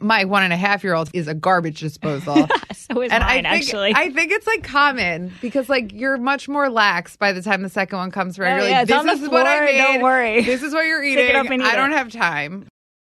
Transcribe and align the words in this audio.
My 0.00 0.24
one 0.24 0.42
and 0.42 0.52
a 0.52 0.56
half 0.56 0.84
year 0.84 0.94
old 0.94 1.10
is 1.12 1.28
a 1.28 1.34
garbage 1.34 1.80
disposal. 1.80 2.46
so 2.72 3.00
is 3.02 3.10
and 3.10 3.22
mine, 3.22 3.46
I 3.46 3.58
think, 3.58 3.64
actually. 3.64 3.92
I 3.94 4.10
think 4.10 4.32
it's 4.32 4.46
like 4.46 4.62
common 4.62 5.32
because 5.40 5.68
like 5.68 5.92
you're 5.92 6.18
much 6.18 6.48
more 6.48 6.70
lax 6.70 7.16
by 7.16 7.32
the 7.32 7.42
time 7.42 7.62
the 7.62 7.68
second 7.68 7.98
one 7.98 8.10
comes 8.10 8.38
around. 8.38 8.60
Oh, 8.60 8.62
you're 8.62 8.70
yeah, 8.70 8.84
like, 8.88 9.04
this 9.06 9.20
is 9.22 9.28
what 9.28 9.46
I 9.46 9.60
made. 9.60 9.78
don't 9.78 10.02
worry. 10.02 10.42
This 10.42 10.62
is 10.62 10.72
what 10.72 10.84
you're 10.86 11.02
eating. 11.02 11.30
and 11.34 11.52
eat 11.52 11.60
I 11.62 11.76
don't 11.76 11.92
it. 11.92 11.96
have 11.96 12.12
time. 12.12 12.66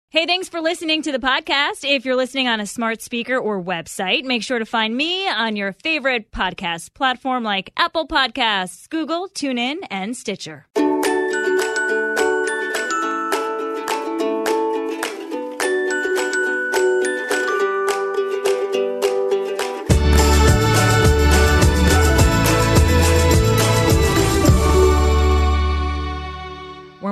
Hey, 0.09 0.25
thanks 0.25 0.49
for 0.49 0.59
listening 0.59 1.01
to 1.03 1.13
the 1.13 1.19
podcast. 1.19 1.89
If 1.89 2.03
you're 2.03 2.17
listening 2.17 2.49
on 2.49 2.59
a 2.59 2.65
smart 2.65 3.01
speaker 3.01 3.37
or 3.37 3.63
website, 3.63 4.25
make 4.25 4.43
sure 4.43 4.59
to 4.59 4.65
find 4.65 4.93
me 4.93 5.29
on 5.29 5.55
your 5.55 5.71
favorite 5.71 6.31
podcast 6.31 6.93
platform 6.93 7.43
like 7.43 7.71
Apple 7.77 8.07
Podcasts, 8.07 8.89
Google, 8.89 9.29
TuneIn, 9.29 9.77
and 9.89 10.17
Stitcher. 10.17 10.67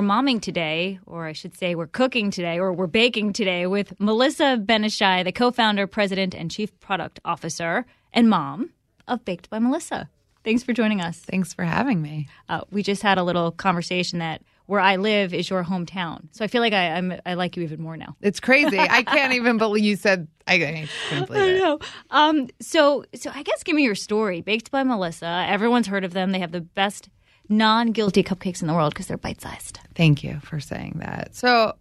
We're 0.00 0.06
momming 0.06 0.40
today, 0.40 0.98
or 1.04 1.26
I 1.26 1.34
should 1.34 1.54
say, 1.54 1.74
we're 1.74 1.86
cooking 1.86 2.30
today, 2.30 2.58
or 2.58 2.72
we're 2.72 2.86
baking 2.86 3.34
today 3.34 3.66
with 3.66 3.92
Melissa 4.00 4.56
Ben-Ishay, 4.56 5.24
the 5.24 5.30
co 5.30 5.50
founder, 5.50 5.86
president, 5.86 6.34
and 6.34 6.50
chief 6.50 6.80
product 6.80 7.20
officer 7.22 7.84
and 8.14 8.30
mom 8.30 8.70
of 9.06 9.22
Baked 9.26 9.50
by 9.50 9.58
Melissa. 9.58 10.08
Thanks 10.42 10.62
for 10.62 10.72
joining 10.72 11.02
us. 11.02 11.18
Thanks 11.18 11.52
for 11.52 11.64
having 11.64 12.00
me. 12.00 12.28
Uh, 12.48 12.62
we 12.70 12.82
just 12.82 13.02
had 13.02 13.18
a 13.18 13.22
little 13.22 13.52
conversation 13.52 14.20
that 14.20 14.40
where 14.64 14.80
I 14.80 14.96
live 14.96 15.34
is 15.34 15.50
your 15.50 15.64
hometown. 15.64 16.28
So 16.30 16.46
I 16.46 16.48
feel 16.48 16.62
like 16.62 16.72
I, 16.72 16.92
I'm, 16.92 17.20
I 17.26 17.34
like 17.34 17.58
you 17.58 17.62
even 17.62 17.82
more 17.82 17.98
now. 17.98 18.16
It's 18.22 18.40
crazy. 18.40 18.78
I 18.78 19.02
can't 19.02 19.34
even 19.34 19.58
believe 19.58 19.84
you 19.84 19.96
said. 19.96 20.28
I, 20.46 20.54
I 20.54 20.88
can't 21.10 21.26
believe 21.26 21.42
I 21.42 21.46
it. 21.46 21.58
know. 21.58 21.78
Um, 22.10 22.48
so, 22.58 23.04
so 23.14 23.30
I 23.34 23.42
guess 23.42 23.62
give 23.64 23.76
me 23.76 23.82
your 23.84 23.94
story. 23.94 24.40
Baked 24.40 24.70
by 24.70 24.82
Melissa. 24.82 25.44
Everyone's 25.46 25.88
heard 25.88 26.04
of 26.04 26.14
them. 26.14 26.30
They 26.30 26.38
have 26.38 26.52
the 26.52 26.62
best 26.62 27.10
non-guilty 27.50 28.22
cupcakes 28.22 28.62
in 28.62 28.68
the 28.68 28.74
world 28.74 28.94
because 28.94 29.06
they're 29.06 29.18
bite-sized. 29.18 29.80
Thank 29.94 30.24
you 30.24 30.40
for 30.40 30.60
saying 30.60 31.00
that. 31.00 31.34
So, 31.34 31.74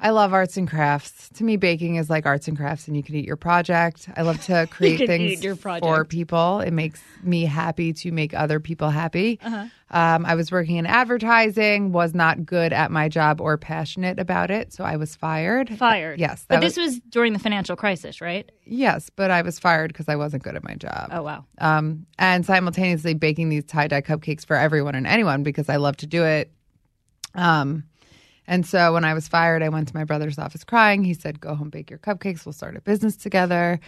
I 0.00 0.10
love 0.10 0.32
arts 0.32 0.56
and 0.56 0.68
crafts. 0.68 1.28
To 1.34 1.44
me, 1.44 1.56
baking 1.56 1.96
is 1.96 2.08
like 2.08 2.24
arts 2.24 2.46
and 2.46 2.56
crafts, 2.56 2.86
and 2.86 2.96
you 2.96 3.02
can 3.02 3.16
eat 3.16 3.24
your 3.24 3.36
project. 3.36 4.08
I 4.16 4.22
love 4.22 4.40
to 4.44 4.66
create 4.70 5.06
things 5.06 5.44
for 5.80 6.04
people. 6.04 6.60
It 6.60 6.72
makes 6.72 7.00
me 7.22 7.44
happy 7.44 7.92
to 7.94 8.12
make 8.12 8.32
other 8.32 8.60
people 8.60 8.90
happy. 8.90 9.40
Uh-huh. 9.42 9.66
Um, 9.90 10.26
I 10.26 10.34
was 10.34 10.52
working 10.52 10.76
in 10.76 10.86
advertising, 10.86 11.92
was 11.92 12.14
not 12.14 12.44
good 12.44 12.72
at 12.72 12.90
my 12.90 13.08
job 13.08 13.40
or 13.40 13.56
passionate 13.56 14.20
about 14.20 14.50
it, 14.50 14.72
so 14.72 14.84
I 14.84 14.96
was 14.96 15.16
fired. 15.16 15.70
Fired. 15.78 16.20
Yes, 16.20 16.44
but 16.46 16.60
this 16.60 16.76
was 16.76 17.00
during 17.00 17.32
the 17.32 17.38
financial 17.38 17.74
crisis, 17.74 18.20
right? 18.20 18.50
Yes, 18.64 19.10
but 19.10 19.30
I 19.30 19.42
was 19.42 19.58
fired 19.58 19.88
because 19.88 20.08
I 20.08 20.16
wasn't 20.16 20.42
good 20.42 20.54
at 20.54 20.62
my 20.62 20.74
job. 20.74 21.08
Oh 21.10 21.22
wow. 21.22 21.44
Um, 21.58 22.06
and 22.18 22.44
simultaneously 22.44 23.14
baking 23.14 23.48
these 23.48 23.64
tie 23.64 23.88
dye 23.88 24.02
cupcakes 24.02 24.44
for 24.44 24.56
everyone 24.56 24.94
and 24.94 25.06
anyone 25.06 25.42
because 25.42 25.68
I 25.68 25.76
love 25.76 25.96
to 25.98 26.06
do 26.06 26.24
it. 26.24 26.52
Um, 27.34 27.84
and 28.48 28.66
so 28.66 28.92
when 28.94 29.04
I 29.04 29.14
was 29.14 29.28
fired, 29.28 29.62
I 29.62 29.68
went 29.68 29.86
to 29.88 29.94
my 29.96 30.02
brother's 30.04 30.38
office 30.38 30.64
crying. 30.64 31.04
He 31.04 31.14
said, 31.14 31.40
Go 31.40 31.54
home, 31.54 31.70
bake 31.70 31.90
your 31.90 32.00
cupcakes. 32.00 32.44
We'll 32.44 32.54
start 32.54 32.76
a 32.76 32.80
business 32.80 33.16
together. 33.16 33.78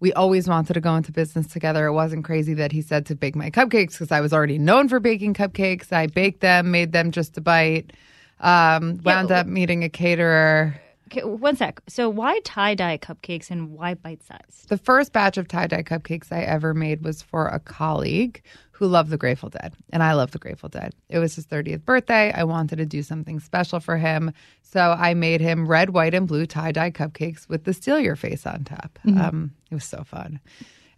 We 0.00 0.12
always 0.12 0.46
wanted 0.48 0.74
to 0.74 0.80
go 0.80 0.94
into 0.94 1.10
business 1.12 1.46
together. 1.46 1.86
It 1.86 1.92
wasn't 1.92 2.24
crazy 2.24 2.54
that 2.54 2.72
he 2.72 2.82
said 2.82 3.06
to 3.06 3.14
bake 3.16 3.34
my 3.34 3.50
cupcakes 3.50 3.92
because 3.92 4.12
I 4.12 4.20
was 4.20 4.32
already 4.32 4.58
known 4.58 4.88
for 4.88 5.00
baking 5.00 5.34
cupcakes. 5.34 5.92
I 5.92 6.06
baked 6.08 6.40
them, 6.40 6.70
made 6.70 6.92
them 6.92 7.10
just 7.12 7.34
to 7.34 7.40
bite. 7.40 7.92
Um, 8.40 9.00
wound 9.04 9.30
Yeah, 9.30 9.40
up 9.40 9.46
meeting 9.46 9.82
a 9.84 9.88
caterer. 9.88 10.80
Okay, 11.10 11.24
one 11.24 11.56
sec. 11.56 11.80
So 11.88 12.10
why 12.10 12.40
tie 12.44 12.74
dye 12.74 12.98
cupcakes 12.98 13.50
and 13.50 13.70
why 13.70 13.94
bite 13.94 14.22
sized? 14.22 14.68
The 14.68 14.76
first 14.76 15.14
batch 15.14 15.38
of 15.38 15.48
tie 15.48 15.66
dye 15.66 15.82
cupcakes 15.82 16.30
I 16.30 16.42
ever 16.42 16.74
made 16.74 17.02
was 17.02 17.22
for 17.22 17.46
a 17.46 17.58
colleague 17.58 18.42
who 18.72 18.86
loved 18.86 19.08
the 19.08 19.16
Grateful 19.16 19.48
Dead, 19.48 19.74
and 19.90 20.02
I 20.02 20.12
love 20.12 20.32
the 20.32 20.38
Grateful 20.38 20.68
Dead. 20.68 20.94
It 21.08 21.18
was 21.18 21.34
his 21.34 21.46
30th 21.46 21.84
birthday. 21.84 22.30
I 22.32 22.44
wanted 22.44 22.76
to 22.76 22.86
do 22.86 23.02
something 23.02 23.40
special 23.40 23.80
for 23.80 23.96
him, 23.96 24.32
so 24.62 24.94
I 24.98 25.14
made 25.14 25.40
him 25.40 25.66
red, 25.66 25.90
white, 25.90 26.12
and 26.14 26.28
blue 26.28 26.44
tie 26.44 26.72
dye 26.72 26.90
cupcakes 26.90 27.48
with 27.48 27.64
the 27.64 27.72
Steal 27.72 27.98
Your 27.98 28.14
Face 28.14 28.46
on 28.46 28.64
top. 28.64 28.98
Um, 29.18 29.52
it 29.70 29.74
was 29.74 29.84
so 29.84 30.04
fun. 30.04 30.40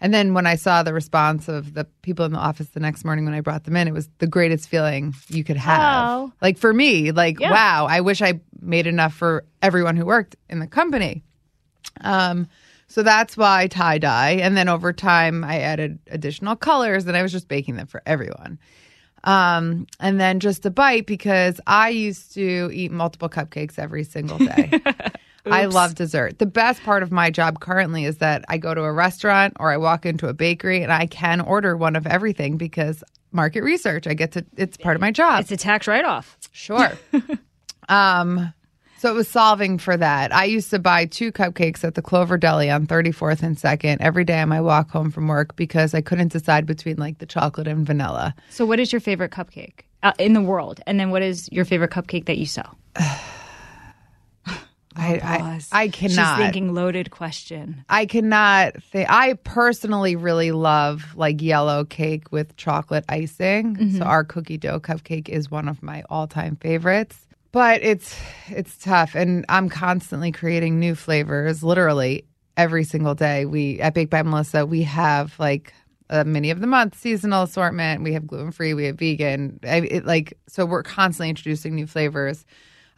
And 0.01 0.15
then 0.15 0.33
when 0.33 0.47
I 0.47 0.55
saw 0.57 0.83
the 0.83 0.95
response 0.95 1.47
of 1.49 1.75
the 1.75 1.85
people 2.03 2.25
in 2.25 2.33
the 2.33 2.39
office 2.39 2.69
the 2.69 2.81
next 2.81 3.05
morning 3.05 3.25
when 3.27 3.35
I 3.35 3.41
brought 3.41 3.65
them 3.65 3.77
in, 3.77 3.87
it 3.87 3.93
was 3.93 4.09
the 4.19 4.27
greatest 4.27 4.69
feeling 4.69 5.15
you 5.29 5.45
could 5.45 5.59
have. 5.59 6.09
Oh. 6.09 6.33
Like 6.41 6.57
for 6.57 6.73
me, 6.73 7.13
like, 7.13 7.39
Yeah. 7.39 7.51
wow, 7.51 7.87
I 7.89 8.01
wish 8.01 8.23
I 8.23 8.41
made 8.61 8.87
enough 8.87 9.13
for 9.13 9.45
everyone 9.61 9.97
who 9.97 10.07
worked 10.07 10.37
in 10.49 10.59
the 10.59 10.67
company. 10.67 11.23
Um, 12.01 12.49
so 12.89 13.03
that's 13.03 13.37
why 13.37 13.67
tie 13.69 13.99
dye. 13.99 14.31
And 14.43 14.57
then 14.57 14.69
over 14.69 14.93
time, 14.93 15.45
I 15.45 15.61
added 15.61 15.99
additional 16.11 16.57
colors 16.57 17.07
and 17.07 17.17
I 17.17 17.23
was 17.23 17.31
just 17.31 17.47
baking 17.49 17.77
them 17.77 17.87
for 17.87 18.03
everyone. 18.07 18.59
Um, 19.23 19.87
and 20.01 20.19
then 20.19 20.41
just 20.41 20.65
a 20.65 20.71
bite 20.71 21.07
because 21.07 21.61
I 21.67 21.91
used 21.91 22.33
to 22.35 22.71
eat 22.73 22.91
multiple 22.91 23.29
cupcakes 23.29 23.79
every 23.79 24.03
single 24.05 24.39
day. 24.39 24.81
I 25.47 25.65
love 25.67 25.95
dessert. 25.95 26.39
The 26.39 26.47
best 26.47 26.83
part 26.83 27.03
of 27.03 27.11
my 27.11 27.31
job 27.31 27.61
currently 27.61 28.05
is 28.05 28.19
that 28.19 28.45
I 28.49 28.59
go 28.59 28.75
to 28.75 28.83
a 28.83 28.93
restaurant 28.93 29.55
or 29.59 29.71
I 29.73 29.77
walk 29.77 30.05
into 30.05 30.29
a 30.29 30.35
bakery 30.35 30.83
and 30.83 30.93
I 30.93 31.07
can 31.07 31.41
order 31.41 31.77
one 31.77 31.97
of 31.97 32.07
everything 32.07 32.57
because 32.57 33.03
market 33.33 33.63
research. 33.63 34.07
I 34.07 34.15
get 34.15 34.33
to, 34.33 34.45
it's 34.57 34.77
part 34.77 34.97
of 34.97 35.01
my 35.01 35.11
job. 35.11 35.41
It's 35.41 35.53
a 35.53 35.57
tax 35.57 35.87
write 35.87 36.05
off. 36.05 36.37
Sure. 36.53 36.93
um, 37.89 38.53
so 38.99 39.11
it 39.11 39.15
was 39.15 39.29
solving 39.29 39.79
for 39.79 39.97
that. 39.97 40.35
I 40.35 40.45
used 40.45 40.69
to 40.71 40.79
buy 40.79 41.07
two 41.07 41.33
cupcakes 41.33 41.85
at 41.85 41.95
the 41.95 42.03
Clover 42.03 42.37
Deli 42.37 42.69
on 42.69 42.87
34th 42.87 43.43
and 43.43 43.57
2nd 43.57 43.97
every 44.01 44.25
day 44.25 44.41
on 44.41 44.51
my 44.51 44.61
walk 44.61 44.91
home 44.91 45.11
from 45.11 45.27
work 45.27 45.57
because 45.57 45.95
I 45.95 46.03
couldn't 46.03 46.33
decide 46.33 46.67
between 46.67 46.97
like 46.97 47.19
the 47.19 47.27
chocolate 47.27 47.67
and 47.67 47.87
vanilla. 47.87 48.35
So 48.51 48.67
what 48.67 48.79
is 48.79 48.93
your 48.93 49.01
favorite 49.01 49.31
cupcake 49.31 49.85
uh, 50.03 50.13
in 50.19 50.35
the 50.35 50.43
world? 50.43 50.81
And 50.87 51.01
then 51.01 51.11
what 51.11 51.23
is 51.23 51.49
your 51.51 51.65
favorite 51.65 51.93
cupcake 51.93 52.27
that 52.27 52.37
you 52.37 52.47
sell? 52.47 52.77
Oh, 54.97 55.01
I, 55.01 55.21
I, 55.23 55.61
I 55.73 55.87
She's 55.87 56.17
cannot. 56.17 56.39
thinking 56.39 56.75
loaded 56.75 57.11
question. 57.11 57.85
I 57.89 58.07
cannot 58.07 58.83
think. 58.83 59.09
I 59.09 59.35
personally 59.45 60.17
really 60.17 60.51
love 60.51 61.15
like 61.15 61.41
yellow 61.41 61.85
cake 61.85 62.33
with 62.33 62.57
chocolate 62.57 63.05
icing. 63.09 63.77
Mm-hmm. 63.77 63.99
So 63.99 64.05
our 64.05 64.25
cookie 64.25 64.59
dough 64.59 64.81
cupcake 64.81 65.29
is 65.29 65.51
one 65.51 65.69
of 65.69 65.83
my 65.83 66.03
all-time 66.11 66.57
favorites. 66.57 67.17
But 67.53 67.83
it's 67.83 68.17
it's 68.49 68.77
tough, 68.79 69.15
and 69.15 69.45
I'm 69.49 69.69
constantly 69.69 70.33
creating 70.33 70.79
new 70.79 70.95
flavors. 70.95 71.63
Literally 71.65 72.25
every 72.57 72.85
single 72.85 73.15
day. 73.15 73.45
We 73.45 73.81
at 73.81 73.95
Baked 73.95 74.11
by 74.11 74.23
Melissa, 74.23 74.67
we 74.67 74.83
have 74.83 75.39
like 75.39 75.73
a 76.11 76.25
mini 76.25 76.51
of 76.51 76.61
the 76.61 76.67
month 76.67 76.99
seasonal 76.99 77.45
assortment. 77.45 78.03
We 78.03 78.13
have 78.13 78.27
gluten 78.27 78.53
free. 78.53 78.75
We 78.75 78.85
have 78.85 78.99
vegan. 78.99 79.61
I, 79.63 79.77
it, 79.79 80.05
like 80.05 80.37
so, 80.49 80.67
we're 80.67 80.83
constantly 80.83 81.31
introducing 81.31 81.75
new 81.75 81.87
flavors 81.87 82.45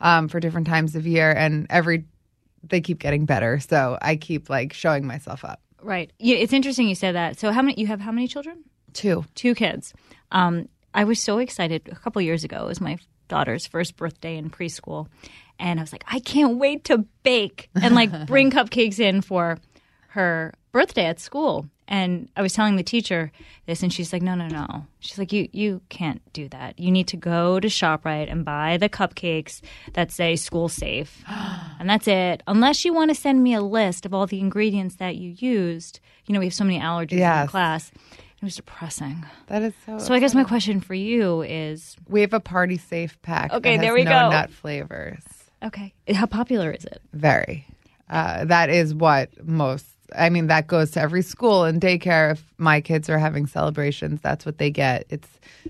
um, 0.02 0.28
for 0.28 0.40
different 0.40 0.66
times 0.66 0.94
of 0.94 1.06
year, 1.06 1.30
and 1.32 1.66
every 1.70 2.04
they 2.62 2.80
keep 2.80 2.98
getting 2.98 3.24
better. 3.24 3.58
So 3.60 3.98
I 4.02 4.16
keep 4.16 4.50
like 4.50 4.72
showing 4.72 5.06
myself 5.06 5.44
up. 5.44 5.60
Right. 5.80 6.12
Yeah, 6.18 6.36
it's 6.36 6.52
interesting 6.52 6.88
you 6.88 6.94
said 6.94 7.14
that. 7.14 7.40
So 7.40 7.50
how 7.50 7.62
many 7.62 7.80
you 7.80 7.86
have 7.86 8.00
how 8.00 8.12
many 8.12 8.28
children? 8.28 8.62
Two. 8.92 9.24
Two 9.34 9.54
kids. 9.54 9.94
Um, 10.30 10.68
I 10.94 11.04
was 11.04 11.20
so 11.20 11.38
excited 11.38 11.88
a 11.90 11.96
couple 11.96 12.20
years 12.22 12.44
ago. 12.44 12.64
It 12.64 12.68
was 12.68 12.80
my 12.80 12.98
daughter's 13.28 13.66
first 13.66 13.96
birthday 13.96 14.36
in 14.36 14.50
preschool. 14.50 15.08
And 15.58 15.80
I 15.80 15.82
was 15.82 15.92
like, 15.92 16.04
I 16.06 16.20
can't 16.20 16.58
wait 16.58 16.84
to 16.84 16.98
bake 17.22 17.70
and 17.74 17.94
like 17.94 18.26
bring 18.26 18.50
cupcakes 18.52 19.00
in 19.00 19.22
for 19.22 19.58
her 20.08 20.52
birthday 20.72 21.04
at 21.06 21.20
school. 21.20 21.66
And 21.88 22.30
I 22.36 22.42
was 22.42 22.54
telling 22.54 22.76
the 22.76 22.82
teacher 22.82 23.30
this, 23.66 23.82
and 23.82 23.92
she's 23.92 24.12
like, 24.12 24.22
"No, 24.22 24.34
no, 24.34 24.46
no." 24.48 24.86
She's 25.00 25.18
like, 25.18 25.30
"You, 25.32 25.48
you 25.52 25.82
can't 25.90 26.22
do 26.32 26.48
that. 26.48 26.78
You 26.78 26.90
need 26.90 27.06
to 27.08 27.16
go 27.18 27.60
to 27.60 27.68
Shoprite 27.68 28.30
and 28.30 28.44
buy 28.46 28.78
the 28.78 28.88
cupcakes 28.88 29.60
that 29.92 30.10
say 30.10 30.36
school 30.36 30.68
safe, 30.70 31.22
and 31.28 31.90
that's 31.90 32.08
it. 32.08 32.42
Unless 32.46 32.84
you 32.86 32.94
want 32.94 33.10
to 33.10 33.14
send 33.14 33.42
me 33.42 33.52
a 33.52 33.60
list 33.60 34.06
of 34.06 34.14
all 34.14 34.26
the 34.26 34.40
ingredients 34.40 34.96
that 34.96 35.16
you 35.16 35.34
used. 35.38 36.00
You 36.26 36.32
know, 36.32 36.38
we 36.38 36.46
have 36.46 36.54
so 36.54 36.64
many 36.64 36.78
allergies 36.78 37.12
in 37.12 37.18
Yes. 37.18 37.50
class. 37.50 37.90
It 37.90 38.44
was 38.44 38.56
depressing. 38.56 39.26
That 39.48 39.62
is 39.62 39.74
so. 39.84 39.98
So 39.98 40.14
I 40.14 40.20
guess 40.20 40.34
my 40.34 40.44
question 40.44 40.80
for 40.80 40.94
you 40.94 41.42
is, 41.42 41.96
we 42.08 42.22
have 42.22 42.32
a 42.32 42.40
party 42.40 42.78
safe 42.78 43.20
pack. 43.22 43.52
Okay, 43.52 43.76
that 43.76 43.82
there 43.82 43.92
we 43.92 44.04
no 44.04 44.10
go. 44.10 44.30
Nut 44.30 44.50
flavors. 44.50 45.22
okay, 45.62 45.92
how 46.14 46.26
popular 46.26 46.70
is 46.70 46.84
it? 46.86 47.02
Very. 47.12 47.66
Uh, 48.08 48.44
that 48.46 48.70
is 48.70 48.94
what 48.94 49.30
most 49.46 49.86
I 50.16 50.30
mean, 50.30 50.46
that 50.48 50.66
goes 50.66 50.92
to 50.92 51.00
every 51.00 51.22
school 51.22 51.64
and 51.64 51.80
daycare. 51.80 52.32
If 52.32 52.44
my 52.58 52.80
kids 52.80 53.08
are 53.08 53.18
having 53.18 53.46
celebrations, 53.46 54.20
that's 54.20 54.46
what 54.46 54.58
they 54.58 54.70
get. 54.70 55.06
It's 55.08 55.28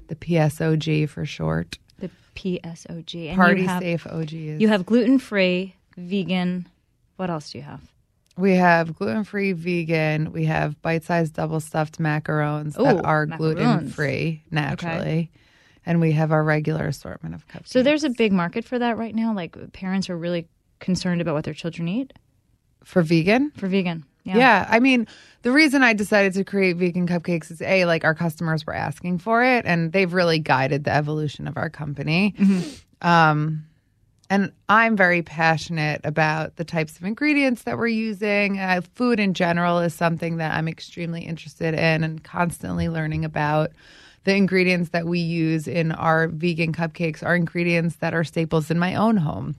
the 0.08 0.14
PSOG 0.14 1.08
for 1.08 1.24
short. 1.24 1.78
The 1.98 2.10
PSOG. 2.34 3.28
And 3.28 3.36
Party 3.36 3.62
you 3.62 3.68
have, 3.68 3.82
Safe 3.82 4.06
OG. 4.06 4.32
Is, 4.32 4.60
You 4.60 4.68
have 4.68 4.86
gluten 4.86 5.18
free, 5.18 5.74
vegan. 5.96 6.68
What 7.16 7.30
else 7.30 7.52
do 7.52 7.58
you 7.58 7.64
have? 7.64 7.92
we 8.36 8.52
have 8.52 8.96
gluten 8.96 9.24
free 9.24 9.52
vegan. 9.52 10.32
We 10.32 10.46
have 10.46 10.80
bite 10.82 11.04
sized 11.04 11.34
double 11.34 11.60
stuffed 11.60 11.98
macarons 11.98 12.78
Ooh, 12.78 12.84
that 12.84 13.04
are 13.04 13.26
gluten 13.26 13.90
free 13.90 14.42
naturally. 14.50 15.30
And 15.84 16.00
we 16.00 16.12
have 16.12 16.30
our 16.32 16.44
regular 16.44 16.86
assortment 16.86 17.34
of 17.34 17.46
cupcakes. 17.48 17.68
So 17.68 17.82
there's 17.82 18.04
a 18.04 18.10
big 18.10 18.32
market 18.32 18.64
for 18.64 18.78
that 18.78 18.96
right 18.96 19.14
now. 19.14 19.34
Like 19.34 19.72
parents 19.72 20.08
are 20.08 20.16
really 20.16 20.46
concerned 20.78 21.20
about 21.20 21.34
what 21.34 21.44
their 21.44 21.54
children 21.54 21.88
eat 21.88 22.12
for 22.84 23.02
vegan. 23.02 23.50
for 23.56 23.66
vegan. 23.66 24.04
Yeah. 24.24 24.36
Yeah. 24.36 24.66
I 24.70 24.78
mean, 24.80 25.06
the 25.42 25.50
reason 25.50 25.82
I 25.82 25.92
decided 25.92 26.32
to 26.34 26.44
create 26.44 26.76
vegan 26.76 27.08
cupcakes 27.08 27.50
is 27.50 27.60
A, 27.60 27.84
like 27.86 28.04
our 28.04 28.14
customers 28.14 28.66
were 28.66 28.74
asking 28.74 29.18
for 29.18 29.42
it, 29.42 29.64
and 29.66 29.92
they've 29.92 30.12
really 30.12 30.38
guided 30.38 30.84
the 30.84 30.94
evolution 30.94 31.48
of 31.48 31.56
our 31.56 31.68
company. 31.68 32.34
Um, 33.00 33.64
and 34.30 34.52
I'm 34.68 34.96
very 34.96 35.20
passionate 35.22 36.00
about 36.04 36.56
the 36.56 36.64
types 36.64 36.96
of 36.96 37.04
ingredients 37.04 37.64
that 37.64 37.76
we're 37.76 37.88
using. 37.88 38.58
Uh, 38.58 38.80
food 38.94 39.20
in 39.20 39.34
general 39.34 39.80
is 39.80 39.92
something 39.92 40.36
that 40.38 40.54
I'm 40.54 40.68
extremely 40.68 41.22
interested 41.22 41.74
in 41.74 42.04
and 42.04 42.22
constantly 42.22 42.88
learning 42.88 43.24
about. 43.24 43.72
The 44.24 44.34
ingredients 44.36 44.90
that 44.90 45.06
we 45.06 45.18
use 45.18 45.66
in 45.66 45.90
our 45.92 46.28
vegan 46.28 46.72
cupcakes 46.72 47.22
are 47.22 47.34
ingredients 47.34 47.96
that 47.96 48.14
are 48.14 48.24
staples 48.24 48.70
in 48.70 48.78
my 48.78 48.94
own 48.94 49.16
home. 49.16 49.56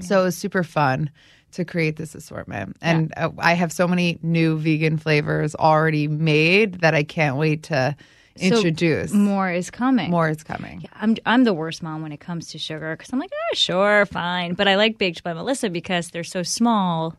So 0.00 0.20
it 0.20 0.24
was 0.24 0.36
super 0.36 0.64
fun 0.64 1.10
to 1.52 1.64
create 1.64 1.96
this 1.96 2.14
assortment. 2.14 2.76
And 2.80 3.12
uh, 3.16 3.30
I 3.38 3.54
have 3.54 3.72
so 3.72 3.86
many 3.88 4.18
new 4.22 4.58
vegan 4.58 4.96
flavors 4.96 5.54
already 5.54 6.08
made 6.08 6.80
that 6.80 6.94
I 6.94 7.02
can't 7.02 7.36
wait 7.36 7.64
to 7.64 7.96
So 8.36 8.44
introduce. 8.46 9.12
more 9.12 9.50
is 9.50 9.70
coming. 9.70 10.10
More 10.10 10.28
is 10.28 10.42
coming. 10.42 10.86
I'm 10.94 11.16
I'm 11.26 11.44
the 11.44 11.54
worst 11.54 11.82
mom 11.82 12.02
when 12.02 12.12
it 12.12 12.20
comes 12.20 12.48
to 12.48 12.58
sugar 12.58 12.96
because 12.96 13.12
I'm 13.12 13.18
like, 13.18 13.32
ah, 13.32 13.54
sure, 13.54 14.06
fine. 14.06 14.54
But 14.54 14.68
I 14.68 14.76
like 14.76 14.98
baked 14.98 15.22
by 15.22 15.32
Melissa 15.32 15.70
because 15.70 16.10
they're 16.10 16.24
so 16.24 16.42
small. 16.42 17.16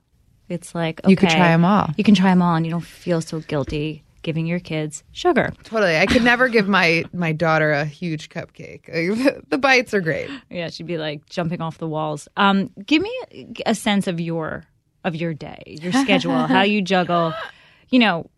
It's 0.49 0.73
like 0.75 0.99
okay, 1.03 1.09
You 1.11 1.15
could 1.15 1.29
them 1.29 1.63
all. 1.65 1.89
You 1.97 2.03
can 2.03 2.15
try 2.15 2.29
them 2.29 2.41
all, 2.41 2.55
and 2.55 2.65
you 2.65 2.71
don't 2.71 2.83
feel 2.83 3.21
so 3.21 3.39
guilty 3.39 4.03
giving 4.21 4.45
your 4.45 4.59
kids 4.59 5.03
sugar. 5.11 5.53
Totally. 5.63 5.97
I 5.97 6.05
could 6.05 6.23
never 6.23 6.47
give 6.47 6.67
my 6.67 7.05
my 7.13 7.31
daughter 7.31 7.71
a 7.71 7.85
huge 7.85 8.29
cupcake. 8.29 8.85
the 9.49 9.57
bites 9.57 9.93
are 9.93 10.01
great. 10.01 10.29
Yeah, 10.49 10.69
she'd 10.69 10.87
be 10.87 10.97
like 10.97 11.25
jumping 11.27 11.61
off 11.61 11.77
the 11.77 11.87
walls. 11.87 12.27
Um, 12.37 12.69
give 12.85 13.01
me 13.01 13.19
a, 13.31 13.71
a 13.71 13.75
sense 13.75 14.07
of 14.07 14.19
your 14.19 14.65
of 15.03 15.15
your 15.15 15.33
day, 15.33 15.77
your 15.81 15.91
schedule, 15.91 16.45
how 16.47 16.61
you 16.61 16.81
juggle, 16.81 17.33
you 17.89 17.99
know, 17.99 18.29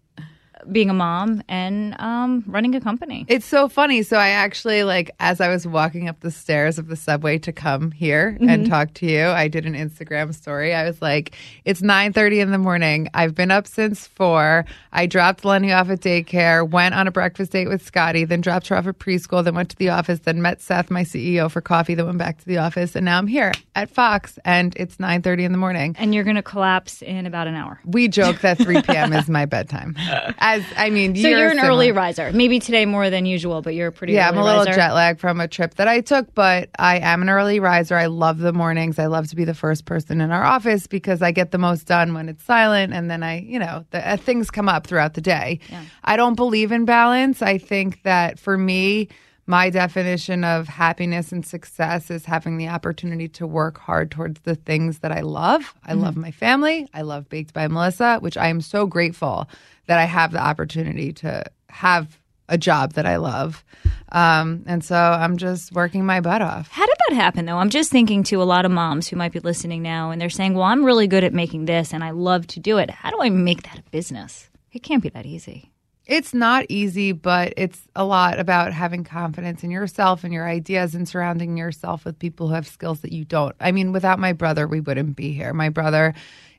being 0.71 0.89
a 0.89 0.93
mom 0.93 1.43
and 1.47 1.99
um, 1.99 2.43
running 2.47 2.75
a 2.75 2.81
company. 2.81 3.25
It's 3.27 3.45
so 3.45 3.67
funny. 3.67 4.03
So 4.03 4.17
I 4.17 4.29
actually 4.29 4.83
like 4.83 5.11
as 5.19 5.41
I 5.41 5.49
was 5.49 5.67
walking 5.67 6.07
up 6.07 6.19
the 6.21 6.31
stairs 6.31 6.77
of 6.77 6.87
the 6.87 6.95
subway 6.95 7.37
to 7.39 7.51
come 7.51 7.91
here 7.91 8.37
and 8.41 8.67
talk 8.67 8.93
to 8.95 9.05
you, 9.05 9.27
I 9.27 9.47
did 9.47 9.65
an 9.65 9.73
Instagram 9.73 10.33
story. 10.33 10.73
I 10.73 10.83
was 10.83 11.01
like, 11.01 11.35
"It's 11.65 11.81
9:30 11.81 12.39
in 12.39 12.51
the 12.51 12.57
morning. 12.57 13.09
I've 13.13 13.35
been 13.35 13.51
up 13.51 13.67
since 13.67 14.07
4. 14.07 14.65
I 14.91 15.05
dropped 15.05 15.45
Lenny 15.45 15.71
off 15.71 15.89
at 15.89 16.01
daycare, 16.01 16.67
went 16.67 16.95
on 16.95 17.07
a 17.07 17.11
breakfast 17.11 17.51
date 17.51 17.67
with 17.67 17.85
Scotty, 17.85 18.25
then 18.25 18.41
dropped 18.41 18.67
her 18.67 18.77
off 18.77 18.87
at 18.87 18.99
preschool, 18.99 19.43
then 19.43 19.55
went 19.55 19.69
to 19.69 19.77
the 19.77 19.89
office, 19.89 20.19
then 20.19 20.41
met 20.41 20.61
Seth, 20.61 20.91
my 20.91 21.03
CEO 21.03 21.49
for 21.49 21.61
coffee, 21.61 21.95
then 21.95 22.05
went 22.05 22.17
back 22.17 22.37
to 22.39 22.45
the 22.45 22.57
office, 22.57 22.95
and 22.95 23.05
now 23.05 23.17
I'm 23.17 23.27
here 23.27 23.51
at 23.75 23.89
Fox 23.89 24.39
and 24.45 24.73
it's 24.77 24.97
9:30 24.97 25.45
in 25.45 25.51
the 25.51 25.57
morning." 25.57 25.95
And 25.99 26.13
you're 26.13 26.23
going 26.23 26.35
to 26.35 26.43
collapse 26.43 27.01
in 27.01 27.25
about 27.25 27.47
an 27.47 27.55
hour. 27.55 27.79
We 27.85 28.07
joke 28.07 28.41
that 28.41 28.57
3 28.57 28.81
p.m. 28.83 29.13
is 29.13 29.29
my 29.29 29.45
bedtime. 29.45 29.95
As 30.53 30.63
I 30.77 30.89
mean, 30.89 31.15
So 31.15 31.27
you're, 31.27 31.45
an 31.49 31.55
similar. 31.57 31.69
early 31.69 31.91
riser. 31.91 32.31
Maybe 32.31 32.59
today 32.59 32.85
more 32.85 33.09
than 33.09 33.25
usual, 33.25 33.61
but 33.61 33.73
you're 33.75 33.87
a 33.87 33.91
pretty 33.91 34.13
Yeah, 34.13 34.29
I'm 34.29 34.37
a 34.37 34.43
little 34.43 34.59
riser. 34.65 34.73
jet 34.73 34.91
lagged 34.93 35.19
from 35.19 35.39
a 35.39 35.47
trip 35.47 35.75
that 35.75 35.87
I 35.87 36.01
took, 36.01 36.33
but 36.35 36.69
I 36.77 36.99
am 36.99 37.21
an 37.21 37.29
early 37.29 37.59
riser. 37.59 37.95
I 37.95 38.05
love 38.05 38.37
the 38.39 38.53
mornings. 38.53 38.99
I 38.99 39.07
love 39.07 39.27
to 39.29 39.35
be 39.35 39.45
the 39.45 39.53
first 39.53 39.85
person 39.85 40.21
in 40.21 40.31
our 40.31 40.43
office 40.43 40.85
because 40.87 41.21
I 41.21 41.31
get 41.31 41.51
the 41.51 41.57
most 41.57 41.87
done 41.87 42.13
when 42.13 42.29
it's 42.29 42.43
silent, 42.43 42.93
and 42.93 43.09
then 43.09 43.23
I, 43.23 43.39
you 43.39 43.59
know, 43.59 43.85
the, 43.91 44.07
uh, 44.07 44.17
things 44.17 44.51
come 44.51 44.69
up 44.69 44.85
throughout 44.87 45.13
the 45.15 45.21
day. 45.21 45.59
I 46.03 46.15
don't 46.17 46.35
believe 46.35 46.71
in 46.71 46.85
balance. 46.85 47.41
I 47.41 47.57
think 47.57 48.03
that 48.03 48.37
for 48.39 48.57
me, 48.57 49.09
my 49.45 49.69
definition 49.69 50.43
of 50.43 50.67
happiness 50.67 51.31
and 51.31 51.45
success 51.45 52.09
is 52.09 52.25
having 52.25 52.57
the 52.57 52.69
opportunity 52.69 53.27
to 53.27 53.45
work 53.45 53.77
hard 53.77 54.09
towards 54.09 54.39
the 54.41 54.55
things 54.55 54.99
that 54.99 55.11
I 55.11 55.21
love. 55.21 55.75
I 55.85 55.93
love 55.93 56.15
my 56.15 56.31
family. 56.31 56.87
I 56.93 57.01
love 57.01 57.27
Baked 57.27 57.53
by 57.53 57.67
Melissa, 57.67 58.19
which 58.19 58.37
I 58.37 58.47
am 58.47 58.61
so 58.61 58.85
grateful 58.85 59.49
that 59.87 59.99
I 59.99 60.05
have 60.05 60.31
the 60.31 60.41
opportunity 60.41 61.11
to 61.13 61.43
have 61.69 62.17
a 62.47 62.57
job 62.57 62.93
that 62.93 63.05
I 63.05 63.17
love. 63.17 63.65
Um, 64.11 64.63
and 64.65 64.83
so 64.83 64.95
I'm 64.95 65.37
just 65.37 65.73
working 65.73 66.05
my 66.05 66.21
butt 66.21 66.41
off. 66.41 66.69
How 66.69 66.85
did 66.85 66.95
that 67.09 67.15
happen, 67.15 67.45
though? 67.45 67.57
I'm 67.57 67.69
just 67.69 67.91
thinking 67.91 68.23
to 68.23 68.41
a 68.41 68.43
lot 68.43 68.63
of 68.63 68.71
moms 68.71 69.07
who 69.07 69.15
might 69.15 69.31
be 69.31 69.39
listening 69.39 69.81
now, 69.81 70.11
and 70.11 70.21
they're 70.21 70.29
saying, 70.29 70.53
"Well, 70.53 70.63
I'm 70.63 70.85
really 70.85 71.07
good 71.07 71.23
at 71.23 71.33
making 71.33 71.65
this, 71.65 71.93
and 71.93 72.03
I 72.03 72.11
love 72.11 72.45
to 72.47 72.59
do 72.59 72.77
it. 72.77 72.91
How 72.91 73.09
do 73.09 73.17
I 73.21 73.29
make 73.29 73.63
that 73.63 73.79
a 73.79 73.89
business? 73.91 74.49
It 74.71 74.83
can't 74.83 75.03
be 75.03 75.09
that 75.09 75.25
easy." 75.25 75.72
It's 76.05 76.33
not 76.33 76.65
easy, 76.67 77.13
but 77.13 77.53
it's 77.55 77.87
a 77.95 78.03
lot 78.03 78.37
about 78.37 78.73
having 78.73 79.05
confidence 79.05 79.63
in 79.63 79.71
yourself 79.71 80.25
and 80.25 80.33
your 80.33 80.47
ideas 80.47 80.95
and 80.95 81.07
surrounding 81.07 81.55
yourself 81.55 82.03
with 82.03 82.19
people 82.19 82.49
who 82.49 82.55
have 82.55 82.67
skills 82.67 82.99
that 83.01 83.13
you 83.13 83.23
don't. 83.23 83.55
I 83.61 83.71
mean, 83.71 83.93
without 83.93 84.19
my 84.19 84.33
brother, 84.33 84.67
we 84.67 84.81
wouldn't 84.81 85.15
be 85.15 85.31
here. 85.31 85.53
My 85.53 85.69
brother, 85.69 86.13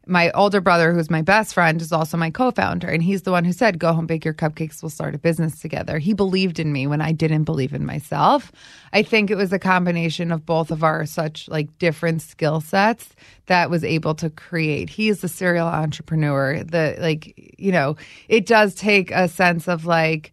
my 0.06 0.30
older 0.32 0.60
brother, 0.60 0.92
who's 0.92 1.10
my 1.10 1.22
best 1.22 1.54
friend, 1.54 1.80
is 1.80 1.92
also 1.92 2.16
my 2.16 2.30
co 2.30 2.50
founder. 2.50 2.88
And 2.88 3.02
he's 3.02 3.22
the 3.22 3.30
one 3.30 3.44
who 3.44 3.52
said, 3.52 3.78
Go 3.78 3.92
home, 3.92 4.06
bake 4.06 4.24
your 4.24 4.34
cupcakes, 4.34 4.82
we'll 4.82 4.90
start 4.90 5.14
a 5.14 5.18
business 5.18 5.60
together. 5.60 5.98
He 5.98 6.12
believed 6.12 6.58
in 6.58 6.72
me 6.72 6.86
when 6.86 7.00
I 7.00 7.12
didn't 7.12 7.44
believe 7.44 7.72
in 7.72 7.86
myself. 7.86 8.52
I 8.92 9.02
think 9.02 9.30
it 9.30 9.36
was 9.36 9.52
a 9.52 9.58
combination 9.58 10.30
of 10.30 10.46
both 10.46 10.70
of 10.70 10.84
our 10.84 11.06
such 11.06 11.48
like 11.48 11.78
different 11.78 12.22
skill 12.22 12.60
sets 12.60 13.14
that 13.46 13.70
was 13.70 13.84
able 13.84 14.14
to 14.16 14.30
create. 14.30 14.90
He 14.90 15.08
is 15.08 15.22
a 15.24 15.28
serial 15.28 15.68
entrepreneur. 15.68 16.62
The 16.62 16.96
like, 16.98 17.54
you 17.58 17.72
know, 17.72 17.96
it 18.28 18.46
does 18.46 18.74
take 18.74 19.10
a 19.10 19.28
sense 19.28 19.68
of 19.68 19.86
like, 19.86 20.32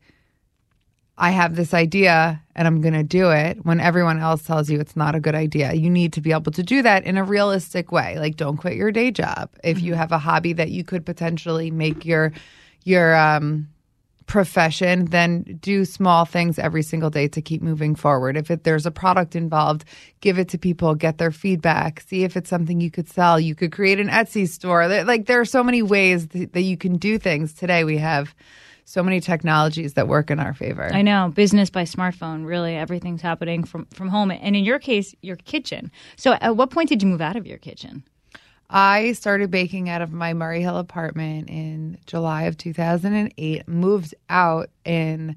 I 1.17 1.31
have 1.31 1.55
this 1.55 1.73
idea 1.73 2.41
and 2.55 2.67
I'm 2.67 2.81
going 2.81 2.93
to 2.93 3.03
do 3.03 3.31
it 3.31 3.63
when 3.65 3.79
everyone 3.79 4.19
else 4.19 4.43
tells 4.43 4.69
you 4.69 4.79
it's 4.79 4.95
not 4.95 5.13
a 5.13 5.19
good 5.19 5.35
idea. 5.35 5.73
You 5.73 5.89
need 5.89 6.13
to 6.13 6.21
be 6.21 6.31
able 6.31 6.51
to 6.53 6.63
do 6.63 6.81
that 6.81 7.03
in 7.03 7.17
a 7.17 7.23
realistic 7.23 7.91
way. 7.91 8.17
Like 8.17 8.37
don't 8.37 8.57
quit 8.57 8.75
your 8.75 8.91
day 8.91 9.11
job. 9.11 9.49
If 9.63 9.81
you 9.81 9.93
have 9.93 10.11
a 10.11 10.17
hobby 10.17 10.53
that 10.53 10.71
you 10.71 10.83
could 10.83 11.05
potentially 11.05 11.69
make 11.69 12.05
your 12.05 12.31
your 12.83 13.15
um 13.15 13.67
profession, 14.31 15.05
then 15.07 15.59
do 15.61 15.83
small 15.83 16.23
things 16.23 16.57
every 16.57 16.81
single 16.81 17.09
day 17.09 17.27
to 17.27 17.41
keep 17.41 17.61
moving 17.61 17.95
forward. 17.95 18.37
If 18.37 18.49
it, 18.49 18.63
there's 18.63 18.85
a 18.85 18.91
product 18.91 19.35
involved, 19.35 19.83
give 20.21 20.39
it 20.39 20.47
to 20.49 20.57
people, 20.57 20.95
get 20.95 21.17
their 21.17 21.31
feedback, 21.31 21.99
see 21.99 22.23
if 22.23 22.37
it's 22.37 22.49
something 22.49 22.79
you 22.79 22.89
could 22.89 23.09
sell. 23.09 23.41
You 23.41 23.55
could 23.55 23.73
create 23.73 23.99
an 23.99 24.07
Etsy 24.07 24.47
store. 24.47 24.87
Like 24.87 25.25
there 25.25 25.41
are 25.41 25.45
so 25.45 25.65
many 25.65 25.81
ways 25.81 26.27
th- 26.27 26.53
that 26.53 26.61
you 26.61 26.77
can 26.77 26.95
do 26.95 27.17
things. 27.17 27.53
Today 27.53 27.83
we 27.83 27.97
have 27.97 28.33
so 28.91 29.01
many 29.03 29.19
technologies 29.19 29.93
that 29.93 30.07
work 30.07 30.29
in 30.29 30.39
our 30.39 30.53
favor. 30.53 30.89
I 30.91 31.01
know 31.01 31.31
business 31.33 31.69
by 31.69 31.83
smartphone. 31.83 32.45
Really, 32.45 32.75
everything's 32.75 33.21
happening 33.21 33.63
from 33.63 33.85
from 33.93 34.09
home, 34.09 34.31
and 34.31 34.55
in 34.55 34.63
your 34.63 34.79
case, 34.79 35.15
your 35.21 35.37
kitchen. 35.37 35.91
So, 36.17 36.33
at 36.33 36.55
what 36.57 36.69
point 36.69 36.89
did 36.89 37.01
you 37.01 37.07
move 37.09 37.21
out 37.21 37.35
of 37.35 37.47
your 37.47 37.57
kitchen? 37.57 38.03
I 38.69 39.11
started 39.13 39.51
baking 39.51 39.89
out 39.89 40.01
of 40.01 40.13
my 40.13 40.33
Murray 40.33 40.61
Hill 40.61 40.77
apartment 40.77 41.49
in 41.49 41.97
July 42.05 42.43
of 42.43 42.57
2008, 42.57 43.67
moved 43.67 44.15
out 44.29 44.69
in 44.85 45.35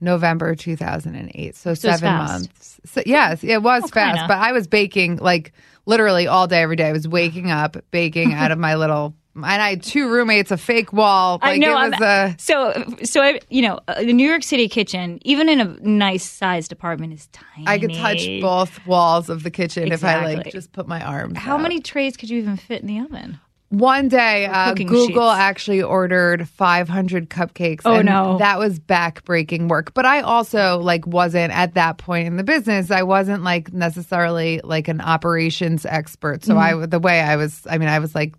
November 0.00 0.54
2008. 0.54 1.56
So, 1.56 1.72
So 1.72 1.90
seven 1.90 1.98
fast. 2.00 2.32
months. 2.32 2.80
So, 2.84 3.02
yes, 3.06 3.42
it 3.42 3.62
was 3.62 3.84
Oh, 3.84 3.88
fast, 3.88 4.18
kinda. 4.18 4.24
but 4.28 4.36
I 4.38 4.52
was 4.52 4.66
baking 4.66 5.16
like 5.16 5.52
literally 5.86 6.26
all 6.26 6.46
day, 6.46 6.60
every 6.60 6.76
day. 6.76 6.88
I 6.88 6.92
was 6.92 7.08
waking 7.08 7.50
up, 7.50 7.78
baking 7.90 8.34
out 8.34 8.50
of 8.50 8.58
my 8.58 8.74
little, 8.74 9.14
and 9.44 9.62
I 9.62 9.70
had 9.70 9.82
two 9.82 10.08
roommates, 10.08 10.50
a 10.50 10.56
fake 10.56 10.92
wall. 10.92 11.38
Like 11.42 11.54
I 11.54 11.56
know. 11.58 11.70
it 11.82 11.90
was 11.90 12.00
I'm- 12.00 12.30
a, 12.30 12.38
so, 12.38 12.84
so 13.04 13.22
I, 13.22 13.40
you 13.50 13.62
know, 13.62 13.80
uh, 13.88 14.02
the 14.02 14.12
New 14.12 14.28
York 14.28 14.42
City 14.42 14.68
kitchen, 14.68 15.18
even 15.22 15.48
in 15.48 15.60
a 15.60 15.64
nice 15.86 16.24
sized 16.24 16.72
apartment, 16.72 17.12
is 17.12 17.28
tiny. 17.32 17.66
I 17.66 17.78
could 17.78 17.94
touch 17.94 18.26
both 18.40 18.84
walls 18.86 19.28
of 19.28 19.42
the 19.42 19.50
kitchen 19.50 19.92
if 19.92 20.02
I 20.04 20.24
like 20.34 20.50
just 20.52 20.72
put 20.72 20.86
my 20.88 21.00
arms. 21.04 21.38
How 21.38 21.54
out. 21.56 21.62
many 21.62 21.80
trays 21.80 22.16
could 22.16 22.30
you 22.30 22.38
even 22.38 22.56
fit 22.56 22.80
in 22.82 22.86
the 22.88 22.98
oven? 23.00 23.40
One 23.70 24.06
day, 24.06 24.46
uh, 24.46 24.74
Google 24.74 25.06
sheets. 25.08 25.40
actually 25.40 25.82
ordered 25.82 26.48
500 26.48 27.28
cupcakes. 27.28 27.80
Oh, 27.84 27.94
and 27.94 28.06
no. 28.06 28.38
that 28.38 28.60
was 28.60 28.78
back-breaking 28.78 29.66
work. 29.66 29.92
But 29.92 30.06
I 30.06 30.20
also 30.20 30.78
like 30.78 31.04
wasn't 31.04 31.52
at 31.52 31.74
that 31.74 31.98
point 31.98 32.28
in 32.28 32.36
the 32.36 32.44
business. 32.44 32.92
I 32.92 33.02
wasn't 33.02 33.42
like 33.42 33.72
necessarily 33.72 34.60
like 34.62 34.86
an 34.86 35.00
operations 35.00 35.84
expert. 35.84 36.44
So 36.44 36.54
Mm-hmm. 36.54 36.82
I 36.84 36.86
the 36.86 37.00
way 37.00 37.20
I 37.20 37.34
was, 37.34 37.66
I 37.68 37.78
mean, 37.78 37.88
I 37.88 37.98
was 37.98 38.14
like 38.14 38.34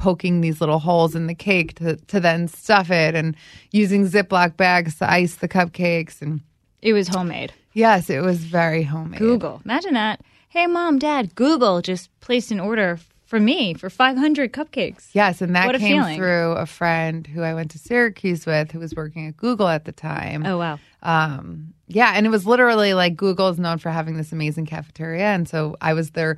poking 0.00 0.40
these 0.40 0.60
little 0.60 0.78
holes 0.80 1.14
in 1.14 1.26
the 1.28 1.34
cake 1.34 1.74
to 1.76 1.94
to 1.96 2.18
then 2.18 2.48
stuff 2.48 2.90
it, 2.90 3.14
and 3.14 3.36
using 3.70 4.06
Ziploc 4.06 4.56
bags 4.56 4.96
to 4.98 5.08
ice 5.10 5.36
the 5.36 5.48
cupcakes. 5.48 6.20
And 6.20 6.40
It 6.82 6.92
was 6.94 7.06
homemade. 7.08 7.52
yes, 7.74 8.10
it 8.10 8.20
was 8.20 8.38
very 8.38 8.82
homemade. 8.82 9.20
Google. 9.20 9.60
Imagine 9.64 9.94
that. 9.94 10.20
Hey, 10.48 10.66
mom, 10.66 10.98
dad, 10.98 11.34
Google 11.36 11.80
just 11.80 12.08
placed 12.20 12.50
an 12.50 12.58
order 12.58 12.98
for 13.24 13.38
me 13.38 13.74
for 13.74 13.88
500 13.88 14.52
cupcakes. 14.52 15.10
Yes, 15.12 15.40
and 15.40 15.54
that 15.54 15.70
came 15.78 16.02
feeling. 16.02 16.16
through 16.16 16.52
a 16.52 16.66
friend 16.66 17.24
who 17.28 17.42
I 17.42 17.54
went 17.54 17.70
to 17.70 17.78
Syracuse 17.78 18.44
with, 18.44 18.72
who 18.72 18.80
was 18.80 18.92
working 18.96 19.28
at 19.28 19.36
Google 19.36 19.68
at 19.68 19.84
the 19.84 19.92
time. 19.92 20.44
Oh 20.44 20.58
wow. 20.58 20.80
Um, 21.02 21.72
yeah, 21.86 22.12
and 22.16 22.26
it 22.26 22.30
was 22.30 22.44
literally 22.46 22.94
like 22.94 23.16
Google 23.16 23.48
is 23.48 23.58
known 23.60 23.78
for 23.78 23.90
having 23.90 24.16
this 24.16 24.32
amazing 24.32 24.66
cafeteria, 24.66 25.26
and 25.26 25.48
so 25.48 25.76
I 25.80 25.92
was 25.94 26.10
their 26.10 26.36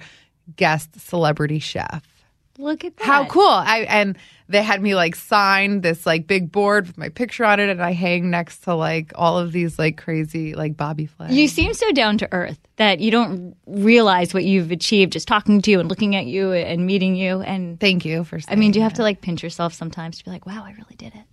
guest 0.56 1.00
celebrity 1.00 1.58
chef. 1.60 2.02
Look 2.62 2.84
at 2.84 2.96
that. 2.96 3.04
How 3.04 3.24
cool! 3.26 3.44
I 3.44 3.80
and 3.88 4.16
they 4.48 4.62
had 4.62 4.80
me 4.80 4.94
like 4.94 5.16
sign 5.16 5.80
this 5.80 6.06
like 6.06 6.28
big 6.28 6.52
board 6.52 6.86
with 6.86 6.96
my 6.96 7.08
picture 7.08 7.44
on 7.44 7.58
it, 7.58 7.68
and 7.68 7.82
I 7.82 7.92
hang 7.92 8.30
next 8.30 8.60
to 8.60 8.74
like 8.74 9.10
all 9.16 9.36
of 9.36 9.50
these 9.50 9.80
like 9.80 9.96
crazy 9.96 10.54
like 10.54 10.76
Bobby 10.76 11.06
Flays. 11.06 11.32
You 11.32 11.48
seem 11.48 11.74
so 11.74 11.90
down 11.90 12.18
to 12.18 12.28
earth 12.32 12.60
that 12.76 13.00
you 13.00 13.10
don't 13.10 13.56
realize 13.66 14.32
what 14.32 14.44
you've 14.44 14.70
achieved 14.70 15.12
just 15.12 15.26
talking 15.26 15.60
to 15.60 15.70
you 15.72 15.80
and 15.80 15.88
looking 15.88 16.14
at 16.14 16.26
you 16.26 16.52
and 16.52 16.86
meeting 16.86 17.16
you. 17.16 17.40
And 17.40 17.80
Thank 17.80 18.04
you 18.04 18.22
for. 18.22 18.38
I 18.46 18.54
mean, 18.54 18.70
do 18.70 18.78
you 18.78 18.84
have 18.84 18.94
to 18.94 19.02
like 19.02 19.22
pinch 19.22 19.42
yourself 19.42 19.74
sometimes 19.74 20.18
to 20.18 20.24
be 20.24 20.30
like, 20.30 20.46
wow, 20.46 20.62
I 20.64 20.70
really 20.70 20.94
did 20.96 21.14
it? 21.16 21.31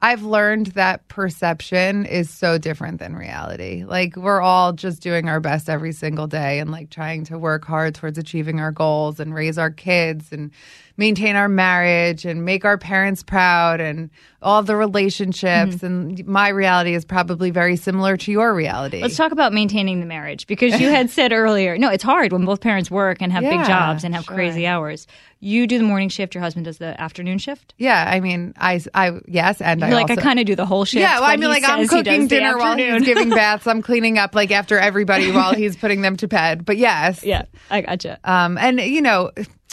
I've 0.00 0.22
learned 0.22 0.68
that 0.68 1.08
perception 1.08 2.06
is 2.06 2.30
so 2.30 2.56
different 2.56 3.00
than 3.00 3.16
reality. 3.16 3.84
Like 3.84 4.16
we're 4.16 4.40
all 4.40 4.72
just 4.72 5.02
doing 5.02 5.28
our 5.28 5.40
best 5.40 5.68
every 5.68 5.92
single 5.92 6.28
day 6.28 6.60
and 6.60 6.70
like 6.70 6.90
trying 6.90 7.24
to 7.24 7.38
work 7.38 7.64
hard 7.64 7.96
towards 7.96 8.16
achieving 8.16 8.60
our 8.60 8.70
goals 8.70 9.18
and 9.18 9.34
raise 9.34 9.58
our 9.58 9.70
kids 9.72 10.32
and 10.32 10.52
maintain 10.98 11.36
our 11.36 11.48
marriage 11.48 12.26
and 12.26 12.44
make 12.44 12.64
our 12.66 12.76
parents 12.76 13.22
proud 13.22 13.80
and 13.80 14.10
all 14.42 14.62
the 14.62 14.76
relationships 14.76 15.38
Mm-hmm. 15.76 15.86
and 15.86 16.26
my 16.26 16.48
reality 16.48 16.94
is 16.94 17.04
probably 17.04 17.50
very 17.50 17.76
similar 17.76 18.16
to 18.16 18.30
your 18.32 18.52
reality. 18.54 19.00
Let's 19.00 19.16
talk 19.16 19.32
about 19.32 19.52
maintaining 19.52 20.00
the 20.00 20.06
marriage 20.06 20.46
because 20.46 20.80
you 20.80 20.88
had 20.88 21.10
said 21.10 21.32
earlier, 21.32 21.76
no, 21.78 21.88
it's 21.90 22.02
hard 22.04 22.32
when 22.32 22.44
both 22.44 22.60
parents 22.60 22.90
work 22.90 23.18
and 23.20 23.32
have 23.32 23.42
big 23.42 23.64
jobs 23.64 24.04
and 24.04 24.14
have 24.14 24.24
sure. 24.24 24.34
crazy 24.34 24.66
hours. 24.66 25.06
You 25.40 25.66
do 25.68 25.78
the 25.78 25.84
morning 25.84 26.08
shift, 26.08 26.34
your 26.34 26.42
husband 26.42 26.64
does 26.66 26.78
the 26.78 27.00
afternoon 27.00 27.38
shift. 27.38 27.72
yeah, 27.78 28.04
I 28.08 28.18
mean, 28.20 28.54
I 28.56 28.80
I 28.92 29.20
yes, 29.26 29.60
and 29.60 29.84
I 29.84 29.88
You're 29.88 29.96
like, 29.96 30.10
also, 30.10 30.20
I 30.20 30.24
kind 30.24 30.40
of 30.40 30.46
do 30.46 30.56
the 30.56 30.66
whole 30.66 30.84
shift. 30.84 31.00
Yeah, 31.00 31.20
well, 31.20 31.30
I 31.30 31.36
mean, 31.36 31.48
like 31.48 31.62
I'm 31.64 31.86
says 31.86 31.90
he 31.90 32.02
does 32.02 32.12
cooking 32.12 32.26
dinner 32.26 32.58
while 32.58 32.76
he's 32.76 33.04
giving 33.04 33.30
baths. 33.30 33.66
I'm 33.68 33.80
cleaning 33.82 34.18
up 34.18 34.34
like 34.34 34.50
after 34.50 34.78
everybody 34.78 35.30
while 35.30 35.54
he's 35.54 35.76
putting 35.76 36.02
them 36.02 36.16
to 36.16 36.26
bed. 36.28 36.64
But 36.64 36.76
yes, 36.76 37.22
yeah, 37.24 37.44
I 37.70 37.82
gotcha. 37.82 38.18
Um, 38.24 38.58
and 38.58 38.80
you 38.80 39.00
know, 39.00 39.30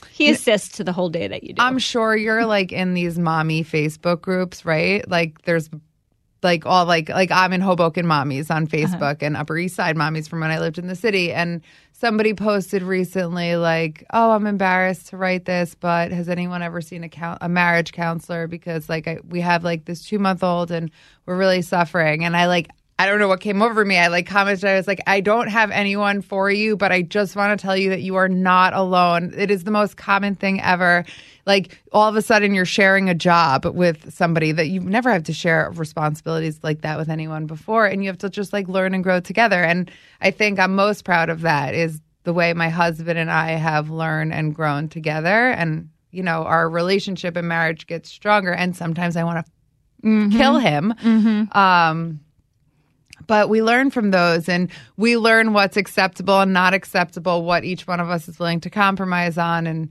He 0.10 0.30
assists 0.30 0.78
to 0.78 0.84
the 0.84 0.94
whole 0.94 1.10
day 1.10 1.28
that 1.28 1.44
you 1.44 1.54
do. 1.54 1.62
I'm 1.62 1.80
sure 1.80 2.16
you're 2.16 2.46
like 2.46 2.72
in 2.72 2.94
these 2.94 3.18
mommy 3.18 3.64
Facebook 3.64 4.22
groups, 4.22 4.66
right? 4.66 5.08
Like 5.10 5.42
there's 5.44 5.70
like 6.44 6.66
all 6.66 6.86
like 6.86 7.10
like 7.10 7.32
I'm 7.32 7.52
in 7.52 7.60
Hoboken 7.60 8.06
mommies 8.06 8.50
on 8.50 8.64
uh-huh. 8.64 8.76
Facebook 8.78 9.22
and 9.22 9.36
Upper 9.36 9.58
East 9.58 9.76
Side 9.76 9.98
mommies 9.98 10.30
from 10.30 10.40
when 10.40 10.52
I 10.52 10.60
lived 10.60 10.78
in 10.78 10.88
the 10.88 10.96
city. 10.96 11.34
And 11.34 11.62
somebody 11.92 12.34
posted 12.34 12.84
recently 12.84 13.58
like, 13.58 14.06
"Oh, 14.14 14.32
I'm 14.32 14.46
embarrassed 14.46 15.08
to 15.08 15.18
write 15.18 15.46
this, 15.46 15.76
but 15.76 16.12
has 16.12 16.30
anyone 16.30 16.62
ever 16.62 16.80
seen 16.80 17.04
a 17.04 17.10
count 17.10 17.40
a 17.42 17.50
marriage 17.50 17.92
counselor 17.92 18.48
because 18.48 18.88
like 18.88 19.08
I, 19.08 19.20
we 19.28 19.42
have 19.42 19.64
like 19.64 19.86
this 19.86 20.04
two 20.04 20.20
month 20.20 20.44
old 20.44 20.72
and 20.72 20.92
we're 21.26 21.38
really 21.38 21.62
suffering." 21.62 22.24
And 22.24 22.38
I 22.38 22.48
like. 22.48 22.70
I 22.98 23.06
don't 23.08 23.20
know 23.20 23.28
what 23.28 23.42
came 23.42 23.62
over 23.62 23.84
me. 23.84 23.98
I 23.98 24.08
like 24.08 24.26
commented. 24.26 24.70
I 24.70 24.76
was 24.76 24.88
like, 24.88 25.02
I 25.06 25.20
don't 25.20 25.50
have 25.50 25.70
anyone 25.72 26.22
for 26.22 26.50
you, 26.50 26.78
but 26.78 26.94
I 26.94 27.02
just 27.02 27.36
want 27.36 27.58
to 27.58 27.62
tell 27.62 27.76
you 27.76 27.90
that 27.90 28.02
you 28.02 28.16
are 28.16 28.30
not 28.30 28.74
alone. 28.74 29.34
It 29.36 29.52
is 29.52 29.66
the 29.66 29.72
most 29.72 29.98
common 29.98 30.36
thing 30.36 30.62
ever. 30.62 31.04
Like 31.46 31.82
all 31.92 32.08
of 32.08 32.16
a 32.16 32.22
sudden 32.22 32.56
you're 32.56 32.64
sharing 32.64 33.10
a 33.10 33.14
job 33.14 33.66
with 33.66 34.14
somebody 34.14 34.54
that 34.54 34.68
you've 34.68 34.86
never 34.86 35.12
had 35.12 35.26
to 35.26 35.34
share 35.34 35.72
responsibilities 35.76 36.60
like 36.64 36.82
that 36.82 36.98
with 36.98 37.10
anyone 37.10 37.48
before. 37.48 37.86
And 37.86 38.02
you 38.02 38.10
have 38.10 38.18
to 38.20 38.30
just 38.30 38.54
like 38.54 38.70
learn 38.70 38.94
and 38.94 39.04
grow 39.04 39.20
together. 39.20 39.62
And 39.62 39.92
I 40.22 40.32
think 40.32 40.58
I'm 40.58 40.74
most 40.74 41.04
proud 41.04 41.30
of 41.30 41.42
that 41.42 41.76
is 41.76 42.00
the 42.24 42.34
way 42.34 42.54
my 42.54 42.70
husband 42.70 43.20
and 43.20 43.30
I 43.30 43.52
have 43.52 43.90
learned 43.90 44.34
and 44.34 44.56
grown 44.56 44.88
together. 44.88 45.50
And, 45.50 45.90
you 46.12 46.24
know, 46.24 46.44
our 46.46 46.70
relationship 46.70 47.36
and 47.36 47.48
marriage 47.48 47.88
gets 47.88 48.10
stronger. 48.10 48.54
And 48.54 48.74
sometimes 48.74 49.18
I 49.18 49.26
want 49.26 49.46
to 49.46 49.52
kill 50.38 50.60
him. 50.60 50.94
Um, 51.52 52.22
but 53.28 53.50
we 53.50 53.62
learn 53.64 53.92
from 53.92 54.12
those 54.12 54.48
and 54.50 54.70
we 54.98 55.18
learn 55.18 55.54
what's 55.54 55.78
acceptable 55.78 56.40
and 56.42 56.54
not 56.54 56.74
acceptable, 56.74 57.44
what 57.44 57.64
each 57.64 57.88
one 57.88 58.00
of 58.00 58.10
us 58.10 58.28
is 58.28 58.40
willing 58.40 58.60
to 58.62 58.70
compromise 58.70 59.38
on. 59.38 59.68
And 59.68 59.90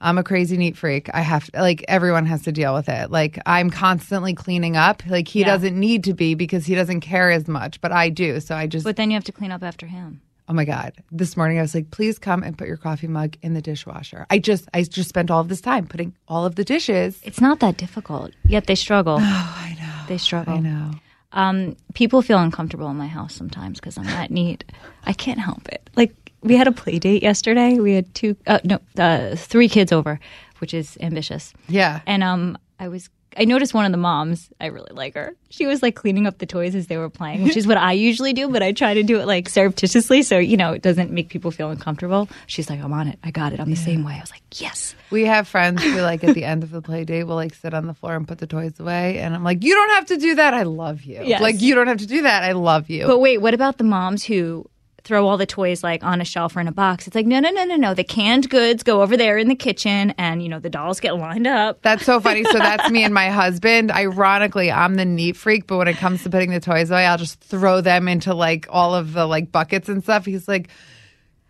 I'm 0.00 0.18
a 0.18 0.24
crazy 0.24 0.56
neat 0.56 0.76
freak. 0.76 1.08
I 1.14 1.20
have 1.20 1.48
like 1.54 1.84
everyone 1.88 2.26
has 2.26 2.42
to 2.42 2.52
deal 2.52 2.74
with 2.74 2.88
it. 2.88 3.10
Like 3.10 3.38
I'm 3.46 3.70
constantly 3.70 4.34
cleaning 4.34 4.76
up. 4.76 5.02
Like 5.06 5.28
he 5.28 5.40
Yeah. 5.40 5.46
doesn't 5.46 5.78
need 5.78 6.04
to 6.04 6.14
be 6.14 6.34
because 6.34 6.66
he 6.66 6.74
doesn't 6.74 7.00
care 7.00 7.30
as 7.30 7.48
much, 7.48 7.80
but 7.80 7.92
I 7.92 8.10
do. 8.10 8.40
So 8.40 8.54
I 8.54 8.66
just 8.66 8.84
but 8.84 8.96
then 8.96 9.10
you 9.10 9.14
have 9.14 9.24
to 9.24 9.32
clean 9.32 9.50
up 9.52 9.62
after 9.62 9.86
him. 9.86 10.20
Oh 10.46 10.52
my 10.52 10.66
God. 10.66 10.92
This 11.10 11.38
morning 11.38 11.58
I 11.58 11.62
was 11.62 11.74
like, 11.74 11.90
please 11.90 12.18
come 12.18 12.42
and 12.42 12.58
put 12.58 12.68
your 12.68 12.76
coffee 12.76 13.06
mug 13.06 13.36
in 13.40 13.54
the 13.54 13.62
dishwasher. 13.62 14.26
I 14.28 14.40
just 14.40 14.68
I 14.74 14.82
just 14.82 15.08
spent 15.08 15.30
all 15.30 15.40
of 15.40 15.48
this 15.48 15.62
time 15.62 15.86
putting 15.86 16.14
all 16.28 16.44
of 16.44 16.56
the 16.56 16.64
dishes. 16.64 17.18
It's 17.22 17.40
not 17.40 17.60
that 17.60 17.78
difficult, 17.78 18.32
yet 18.46 18.66
they 18.66 18.74
struggle. 18.74 19.18
Oh, 19.22 19.56
I 19.58 19.74
know. 19.80 20.06
They 20.06 20.18
struggle. 20.18 20.52
I 20.54 20.60
know. 20.60 20.90
Um, 21.34 21.76
people 21.94 22.22
feel 22.22 22.38
uncomfortable 22.38 22.88
in 22.88 22.96
my 22.96 23.08
house 23.08 23.34
sometimes 23.34 23.80
because 23.80 23.98
I'm 23.98 24.04
that 24.04 24.30
neat. 24.30 24.64
I 25.04 25.12
can't 25.12 25.38
help 25.38 25.68
it. 25.68 25.90
Like 25.96 26.14
we 26.40 26.56
had 26.56 26.66
a 26.68 26.72
play 26.72 26.98
date 26.98 27.22
yesterday. 27.22 27.78
We 27.78 27.92
had 27.94 28.14
two, 28.14 28.36
uh, 28.46 28.60
no, 28.64 28.78
uh, 28.98 29.34
three 29.36 29.68
kids 29.68 29.92
over, 29.92 30.20
which 30.60 30.72
is 30.72 30.96
ambitious. 31.00 31.52
Yeah. 31.68 32.00
And 32.06 32.22
um, 32.22 32.56
I 32.78 32.88
was, 32.88 33.10
I 33.36 33.44
noticed 33.44 33.74
one 33.74 33.84
of 33.84 33.92
the 33.92 33.98
moms. 33.98 34.50
I 34.60 34.66
really 34.66 34.92
like 34.92 35.14
her. 35.14 35.34
She 35.50 35.66
was 35.66 35.82
like 35.82 35.94
cleaning 35.94 36.26
up 36.26 36.38
the 36.38 36.46
toys 36.46 36.74
as 36.74 36.86
they 36.86 36.96
were 36.96 37.10
playing, 37.10 37.44
which 37.44 37.56
is 37.56 37.66
what 37.66 37.76
I 37.76 37.92
usually 37.92 38.32
do, 38.32 38.48
but 38.48 38.62
I 38.62 38.72
try 38.72 38.94
to 38.94 39.02
do 39.02 39.20
it 39.20 39.26
like 39.26 39.48
surreptitiously, 39.48 40.22
so 40.22 40.38
you 40.38 40.56
know 40.56 40.72
it 40.72 40.82
doesn't 40.82 41.10
make 41.10 41.28
people 41.28 41.50
feel 41.50 41.70
uncomfortable. 41.70 42.28
She's 42.46 42.68
like, 42.68 42.80
"I'm 42.80 42.92
on 42.92 43.08
it. 43.08 43.18
I 43.22 43.30
got 43.30 43.52
it. 43.52 43.60
I'm 43.60 43.70
the 43.70 43.76
same 43.76 44.04
way." 44.04 44.14
I 44.14 44.20
was 44.20 44.30
like, 44.30 44.42
"Yes." 44.60 44.94
We 45.10 45.26
have 45.26 45.46
friends 45.46 45.82
who 45.82 46.00
like 46.00 46.24
at 46.24 46.34
the 46.34 46.44
end 46.44 46.64
of 46.64 46.70
the 46.70 46.82
play 46.82 47.04
date 47.04 47.24
will 47.24 47.36
like 47.36 47.54
sit 47.54 47.72
on 47.72 47.86
the 47.86 47.94
floor 47.94 48.16
and 48.16 48.26
put 48.26 48.38
the 48.38 48.46
toys 48.46 48.80
away. 48.80 49.18
And 49.18 49.34
I'm 49.34 49.44
like, 49.44 49.62
you 49.62 49.74
don't 49.74 49.90
have 49.90 50.06
to 50.06 50.16
do 50.16 50.34
that. 50.36 50.54
I 50.54 50.64
love 50.64 51.02
you. 51.02 51.22
Yes. 51.22 51.40
Like 51.40 51.60
you 51.60 51.74
don't 51.74 51.86
have 51.86 51.98
to 51.98 52.06
do 52.06 52.22
that. 52.22 52.42
I 52.42 52.52
love 52.52 52.90
you. 52.90 53.06
But 53.06 53.20
wait, 53.20 53.38
what 53.38 53.54
about 53.54 53.78
the 53.78 53.84
moms 53.84 54.24
who 54.24 54.68
throw 55.04 55.26
all 55.26 55.36
the 55.36 55.46
toys 55.46 55.82
like 55.84 56.02
on 56.02 56.20
a 56.20 56.24
shelf 56.24 56.56
or 56.56 56.60
in 56.60 56.68
a 56.68 56.72
box? 56.72 57.06
It's 57.06 57.14
like, 57.14 57.26
no, 57.26 57.38
no, 57.40 57.50
no, 57.50 57.64
no, 57.64 57.76
no. 57.76 57.94
The 57.94 58.04
canned 58.04 58.50
goods 58.50 58.82
go 58.82 59.02
over 59.02 59.16
there 59.16 59.38
in 59.38 59.48
the 59.48 59.54
kitchen, 59.54 60.14
and 60.18 60.42
you 60.42 60.48
know 60.48 60.58
the 60.58 60.70
dolls 60.70 61.00
get 61.00 61.16
lined 61.16 61.46
up. 61.46 61.82
that's 61.82 62.04
so 62.04 62.20
funny. 62.20 62.44
So 62.44 62.52
that's 62.58 62.90
me 62.90 63.04
and 63.04 63.14
my 63.14 63.30
husband. 63.30 63.92
Ironically, 63.92 64.72
I'm 64.72 64.96
the 64.96 65.04
neat 65.04 65.36
freak, 65.36 65.66
but 65.66 65.76
when 65.76 65.88
it 65.88 65.96
comes 65.96 66.22
to 66.24 66.30
putting 66.30 66.50
the 66.50 66.60
toys 66.60 66.90
away, 66.90 67.06
I'll 67.06 67.18
just 67.18 67.40
throw 67.40 67.80
them 67.80 68.08
into 68.08 68.34
like 68.34 68.66
all 68.70 68.94
of 68.94 69.12
the 69.12 69.26
like 69.26 69.52
buckets 69.52 69.88
and 69.88 70.02
stuff. 70.02 70.24
He's 70.24 70.48
like, 70.48 70.68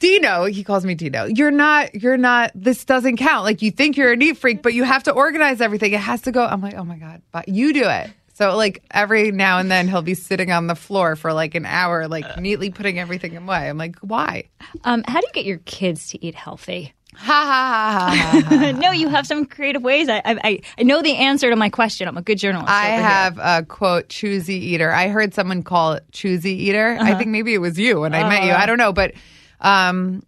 Dino, 0.00 0.44
he 0.44 0.64
calls 0.64 0.84
me 0.84 0.94
Dino. 0.94 1.24
You're 1.24 1.50
not, 1.50 1.94
you're 1.94 2.16
not, 2.16 2.50
this 2.54 2.84
doesn't 2.84 3.16
count. 3.16 3.44
Like 3.44 3.62
you 3.62 3.70
think 3.70 3.96
you're 3.96 4.12
a 4.12 4.16
neat 4.16 4.36
freak, 4.36 4.62
but 4.62 4.74
you 4.74 4.84
have 4.84 5.04
to 5.04 5.12
organize 5.12 5.60
everything. 5.60 5.92
It 5.92 6.00
has 6.00 6.22
to 6.22 6.32
go. 6.32 6.44
I'm 6.44 6.60
like, 6.60 6.74
oh 6.74 6.84
my 6.84 6.98
God, 6.98 7.22
but 7.32 7.48
you 7.48 7.72
do 7.72 7.88
it. 7.88 8.10
So 8.34 8.56
like 8.56 8.82
every 8.90 9.30
now 9.30 9.58
and 9.58 9.70
then 9.70 9.88
he'll 9.88 10.02
be 10.02 10.14
sitting 10.14 10.50
on 10.50 10.66
the 10.66 10.74
floor 10.74 11.14
for 11.16 11.32
like 11.32 11.54
an 11.54 11.64
hour, 11.64 12.08
like 12.08 12.36
neatly 12.38 12.70
putting 12.70 12.98
everything 12.98 13.36
away. 13.36 13.68
I'm 13.68 13.78
like, 13.78 13.96
why? 14.00 14.44
Um, 14.82 15.04
how 15.06 15.20
do 15.20 15.26
you 15.26 15.32
get 15.32 15.44
your 15.44 15.58
kids 15.58 16.08
to 16.10 16.24
eat 16.24 16.34
healthy? 16.34 16.92
Ha 17.16 17.22
ha 17.22 17.44
ha 17.44 18.16
ha. 18.16 18.40
ha, 18.42 18.56
ha. 18.56 18.70
no, 18.80 18.90
you 18.90 19.08
have 19.08 19.24
some 19.24 19.46
creative 19.46 19.82
ways. 19.82 20.08
I, 20.08 20.20
I, 20.24 20.60
I 20.76 20.82
know 20.82 21.00
the 21.00 21.14
answer 21.14 21.48
to 21.48 21.54
my 21.54 21.68
question. 21.68 22.08
I'm 22.08 22.16
a 22.16 22.22
good 22.22 22.38
journalist. 22.38 22.68
I 22.68 22.88
over 22.88 22.96
here. 22.96 23.02
have 23.02 23.38
a 23.38 23.64
quote 23.64 24.08
choosy 24.08 24.56
eater. 24.56 24.90
I 24.90 25.08
heard 25.08 25.32
someone 25.32 25.62
call 25.62 25.92
it 25.92 26.04
choosy 26.10 26.54
eater. 26.54 26.96
Uh-huh. 26.98 27.12
I 27.12 27.14
think 27.14 27.30
maybe 27.30 27.54
it 27.54 27.58
was 27.58 27.78
you 27.78 28.00
when 28.00 28.14
I 28.14 28.28
met 28.28 28.42
you. 28.42 28.50
I 28.50 28.66
don't 28.66 28.78
know, 28.78 28.92
but 28.92 29.12
um 29.60 30.24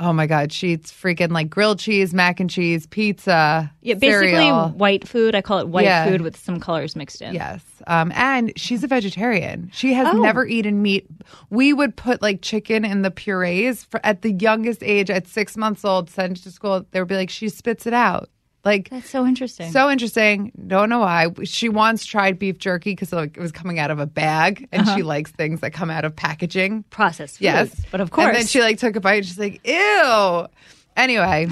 oh 0.00 0.12
my 0.12 0.26
god, 0.26 0.52
she 0.52 0.68
eats 0.72 0.92
freaking 0.92 1.30
like 1.32 1.50
grilled 1.50 1.78
cheese, 1.78 2.14
mac 2.14 2.40
and 2.40 2.48
cheese, 2.48 2.86
pizza, 2.86 3.72
Yeah, 3.82 3.94
basically 3.94 4.30
cereal. 4.32 4.68
white 4.70 5.06
food. 5.08 5.34
I 5.34 5.40
call 5.42 5.58
it 5.58 5.68
white 5.68 5.84
Yeah. 5.84 6.06
food 6.08 6.20
with 6.20 6.36
some 6.36 6.60
colors 6.60 6.94
mixed 6.96 7.20
in. 7.22 7.34
Yes. 7.34 7.62
Um, 7.86 8.12
and 8.14 8.52
she's 8.56 8.84
a 8.84 8.86
vegetarian. 8.86 9.70
She 9.72 9.94
has 9.94 10.08
Oh. 10.14 10.20
never 10.20 10.46
eaten 10.46 10.82
meat. 10.82 11.06
We 11.50 11.72
would 11.72 11.96
put 11.96 12.22
like 12.22 12.42
chicken 12.42 12.84
in 12.84 13.02
the 13.02 13.10
purees 13.10 13.84
for, 13.84 14.00
at 14.04 14.22
the 14.22 14.32
youngest 14.32 14.82
age, 14.82 15.10
at 15.10 15.26
six 15.26 15.56
months 15.56 15.84
old, 15.84 16.10
send 16.10 16.36
to 16.44 16.50
school. 16.50 16.84
They 16.90 17.00
would 17.00 17.08
be 17.08 17.16
like, 17.16 17.30
she 17.30 17.48
spits 17.48 17.86
it 17.86 17.92
out. 17.92 18.28
Like, 18.64 18.90
That's 18.90 19.08
so 19.08 19.24
interesting. 19.24 19.70
so 19.72 19.88
interesting. 19.88 20.52
Don't 20.66 20.88
know 20.88 20.98
why. 20.98 21.28
She 21.44 21.68
once 21.68 22.04
tried 22.04 22.38
beef 22.38 22.58
jerky 22.58 22.90
because 22.92 23.12
like, 23.12 23.36
it 23.36 23.40
was 23.40 23.52
coming 23.52 23.78
out 23.78 23.90
of 23.90 23.98
a 24.00 24.06
bag, 24.06 24.68
and 24.72 24.82
Uh-huh. 24.82 24.96
she 24.96 25.02
likes 25.02 25.30
things 25.30 25.60
that 25.60 25.72
come 25.72 25.90
out 25.90 26.04
of 26.04 26.14
packaging. 26.16 26.84
processed. 26.90 27.40
Yes, 27.40 27.70
foods, 27.70 27.86
but 27.90 28.00
of 28.00 28.10
course. 28.10 28.26
And 28.28 28.36
then 28.36 28.46
she 28.46 28.60
like 28.60 28.78
took 28.78 28.96
a 28.96 29.00
bite. 29.00 29.14
and 29.18 29.26
She's 29.26 29.38
like, 29.38 29.60
"Ew." 29.66 30.46
Anyway, 30.96 31.48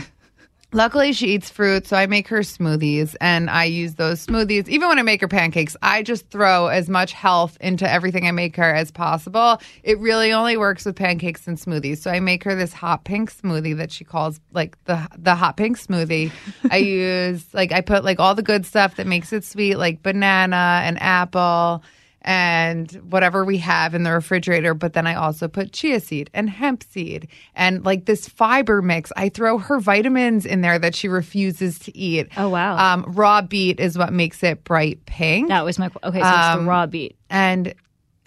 luckily 0.73 1.12
she 1.12 1.28
eats 1.28 1.50
fruit, 1.50 1.87
so 1.87 1.96
I 1.96 2.06
make 2.06 2.28
her 2.28 2.40
smoothies, 2.40 3.16
and 3.20 3.49
I 3.50 3.64
use 3.64 3.94
those 3.94 4.26
smoothies. 4.26 4.68
Even 4.68 4.88
when 4.88 4.99
I 4.99 5.02
make 5.02 5.20
her 5.20 5.28
pancakes, 5.28 5.76
I 5.82 6.02
just 6.02 6.28
throw 6.30 6.66
as 6.68 6.88
much 6.88 7.12
health 7.12 7.56
into 7.61 7.90
everything 7.90 8.26
I 8.26 8.30
make 8.32 8.56
her 8.56 8.75
as 8.75 8.90
possible. 8.90 9.61
It 9.82 9.99
really 9.99 10.32
only 10.32 10.56
works 10.56 10.85
with 10.85 10.96
pancakes 10.96 11.46
and 11.46 11.56
smoothies. 11.56 11.99
So 11.99 12.11
I 12.11 12.20
make 12.20 12.44
her 12.44 12.54
this 12.54 12.73
hot 12.73 13.04
pink 13.04 13.32
smoothie 13.32 13.76
that 13.76 13.92
she 13.92 14.04
calls 14.04 14.40
like 14.52 14.82
the 14.85 15.06
the 15.16 15.35
hot 15.35 15.56
pink 15.56 15.78
smoothie. 15.78 16.30
I 16.70 16.76
use 16.76 17.52
like 17.54 17.73
I 17.73 17.80
put 17.80 18.04
like 18.04 18.20
all 18.20 18.35
the 18.35 18.42
good 18.42 18.66
stuff 18.66 18.96
that 18.96 19.06
makes 19.06 19.32
it 19.32 19.44
sweet, 19.44 19.76
like 19.76 20.02
banana 20.02 20.82
and 20.85 21.00
apple 21.00 21.82
and 22.26 22.90
whatever 23.11 23.45
we 23.45 23.56
have 23.59 23.95
in 23.95 24.02
the 24.02 24.11
refrigerator. 24.12 24.75
But 24.75 24.92
then 24.92 25.06
I 25.06 25.14
also 25.14 25.49
put 25.49 25.73
chia 25.73 26.00
seed 26.00 26.28
and 26.35 26.50
hemp 26.50 26.83
seed 26.83 27.28
and 27.54 27.85
like 27.85 28.04
this 28.04 28.28
fiber 28.28 28.83
mix. 28.83 29.12
I 29.16 29.28
throw 29.30 29.59
her 29.59 29.78
vitamins 29.80 30.45
in 30.45 30.61
there 30.61 30.78
that 30.78 30.95
she 30.95 31.09
refuses 31.09 31.78
to 31.80 31.97
eat. 31.97 32.28
Oh, 32.37 32.49
wow. 32.49 32.76
Um, 32.76 33.04
raw 33.09 33.40
beet 33.42 33.80
is 33.80 33.97
what 33.97 34.12
makes 34.12 34.42
it 34.42 34.64
bright 34.64 35.06
pink. 35.06 35.49
That 35.49 35.64
was 35.64 35.78
my 35.78 35.87
okay. 36.04 36.21
So 36.21 36.26
it's 36.28 36.37
the 36.37 36.59
Um, 36.59 36.68
raw 36.68 36.87
beet. 36.87 37.16
and 37.30 37.73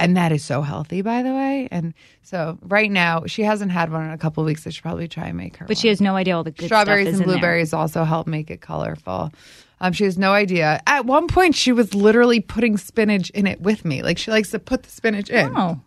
and 0.02 0.16
that 0.16 0.32
is 0.32 0.46
so 0.46 0.62
healthy, 0.62 1.02
by 1.02 1.22
the 1.24 1.34
way. 1.34 1.68
And 1.72 1.94
so 2.24 2.58
right 2.62 2.90
now 2.90 3.26
she 3.26 3.42
hasn't 3.44 3.74
had 3.74 3.92
one 3.92 4.06
in 4.06 4.12
a 4.12 4.18
couple 4.18 4.42
of 4.42 4.46
weeks. 4.48 4.66
I 4.66 4.70
should 4.70 4.82
probably 4.82 5.10
try 5.10 5.28
and 5.28 5.36
make 5.36 5.58
her. 5.58 5.66
But 5.66 5.78
she 5.78 5.88
one. 5.90 5.92
has 5.92 6.00
no 6.02 6.16
idea 6.16 6.38
all 6.38 6.46
the 6.46 6.52
good 6.52 6.68
strawberries 6.68 7.08
stuff 7.08 7.14
is 7.16 7.20
and 7.20 7.24
in 7.24 7.28
there. 7.32 7.38
blueberries 7.40 7.74
also 7.74 8.06
help 8.06 8.26
make 8.26 8.50
it 8.50 8.62
colorful. 8.62 9.34
Um, 9.82 9.94
she 9.94 10.04
has 10.04 10.18
no 10.18 10.34
idea. 10.34 10.82
At 10.88 11.06
one 11.06 11.28
point, 11.28 11.56
she 11.56 11.72
was 11.72 11.94
literally 11.94 12.40
putting 12.42 12.78
spinach 12.78 13.30
in 13.32 13.48
it 13.48 13.62
with 13.62 13.86
me. 13.86 14.02
Like 14.04 14.18
she 14.18 14.32
likes 14.32 14.52
to 14.52 14.60
put 14.60 14.84
the 14.84 14.90
spinach 14.90 15.30
in, 15.30 15.54
Oh, 15.56 15.80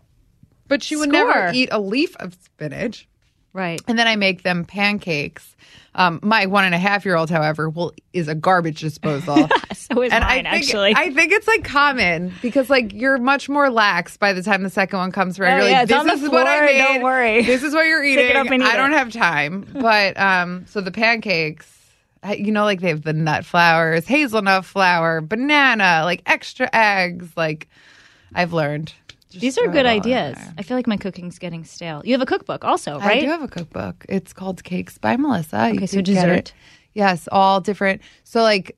but 0.69 0.83
she 0.83 0.97
would 0.97 1.11
Score. 1.11 1.25
never 1.27 1.51
eat 1.53 1.69
a 1.73 1.79
leaf 1.81 2.17
of 2.17 2.35
spinach. 2.43 3.07
right. 3.53 3.81
And 3.87 3.99
then 3.99 4.07
I 4.07 4.17
make 4.17 4.43
them 4.43 4.65
pancakes. 4.65 5.57
Um, 5.95 6.21
my 6.23 6.47
one 6.47 6.65
and 6.65 6.75
a 6.75 6.79
half 6.79 7.05
year 7.05 7.17
old, 7.17 7.29
however, 7.29 7.69
will 7.69 7.93
is 8.15 8.27
a 8.29 8.35
garbage 8.35 8.81
disposal. 8.81 9.49
So 9.75 10.01
is 10.01 10.13
and 10.13 10.23
mine, 10.23 10.47
I 10.47 10.53
think, 10.61 10.65
actually. 10.65 10.95
I 10.97 11.11
think 11.13 11.33
it's 11.33 11.47
like 11.49 11.65
common 11.65 12.33
because 12.41 12.71
like 12.71 12.93
you're 12.95 13.19
much 13.19 13.49
more 13.49 13.69
lax 13.69 14.17
by 14.17 14.33
the 14.33 14.43
time 14.43 14.63
the 14.63 14.71
second 14.71 14.99
one 14.99 15.11
comes 15.13 15.39
around. 15.41 15.55
Oh, 15.61 15.63
you're 15.65 15.71
yeah, 15.71 15.85
like, 15.89 16.07
this 16.07 16.23
is 16.23 16.29
what 16.31 16.47
I 16.47 16.65
made. 16.65 16.79
don't 16.79 17.03
worry. 17.03 17.43
This 17.43 17.63
is 17.65 17.75
what 17.75 17.87
you're 17.87 18.05
eating. 18.05 18.27
it 18.29 18.37
up 18.37 18.47
and 18.47 18.63
eat 18.63 18.67
I 18.69 18.77
don't 18.77 18.93
it. 18.93 18.97
have 18.99 19.13
time. 19.13 19.67
But 19.75 20.19
um, 20.19 20.67
so 20.69 20.81
the 20.81 20.93
pancakes, 20.93 21.69
you 22.31 22.52
know, 22.52 22.64
like 22.64 22.81
they 22.81 22.88
have 22.88 23.02
the 23.02 23.12
nut 23.12 23.45
flowers, 23.45 24.07
hazelnut 24.07 24.64
flour, 24.64 25.21
banana, 25.21 26.02
like 26.05 26.23
extra 26.26 26.69
eggs. 26.73 27.29
Like 27.37 27.69
I've 28.35 28.52
learned. 28.52 28.93
Just 29.29 29.41
These 29.41 29.59
are 29.59 29.67
good 29.69 29.87
it 29.87 29.87
all 29.87 29.93
in 29.93 29.99
ideas. 30.00 30.38
I 30.59 30.62
feel 30.62 30.76
like 30.76 30.87
my 30.87 30.99
cooking's 30.99 31.38
getting 31.38 31.64
stale. 31.64 32.02
You 32.05 32.12
have 32.12 32.21
a 32.21 32.26
cookbook 32.26 32.64
also, 32.64 32.99
right? 32.99 33.19
I 33.19 33.21
do 33.21 33.29
have 33.29 33.43
a 33.43 33.49
cookbook. 33.49 34.05
It's 34.09 34.35
called 34.35 34.62
Cakes 34.62 34.99
by 34.99 35.17
Melissa. 35.17 35.71
Okay, 35.75 35.87
so 35.87 36.02
dessert. 36.02 36.52
Yes, 36.93 37.29
all 37.33 37.61
different. 37.61 38.02
So 38.25 38.43
like 38.43 38.76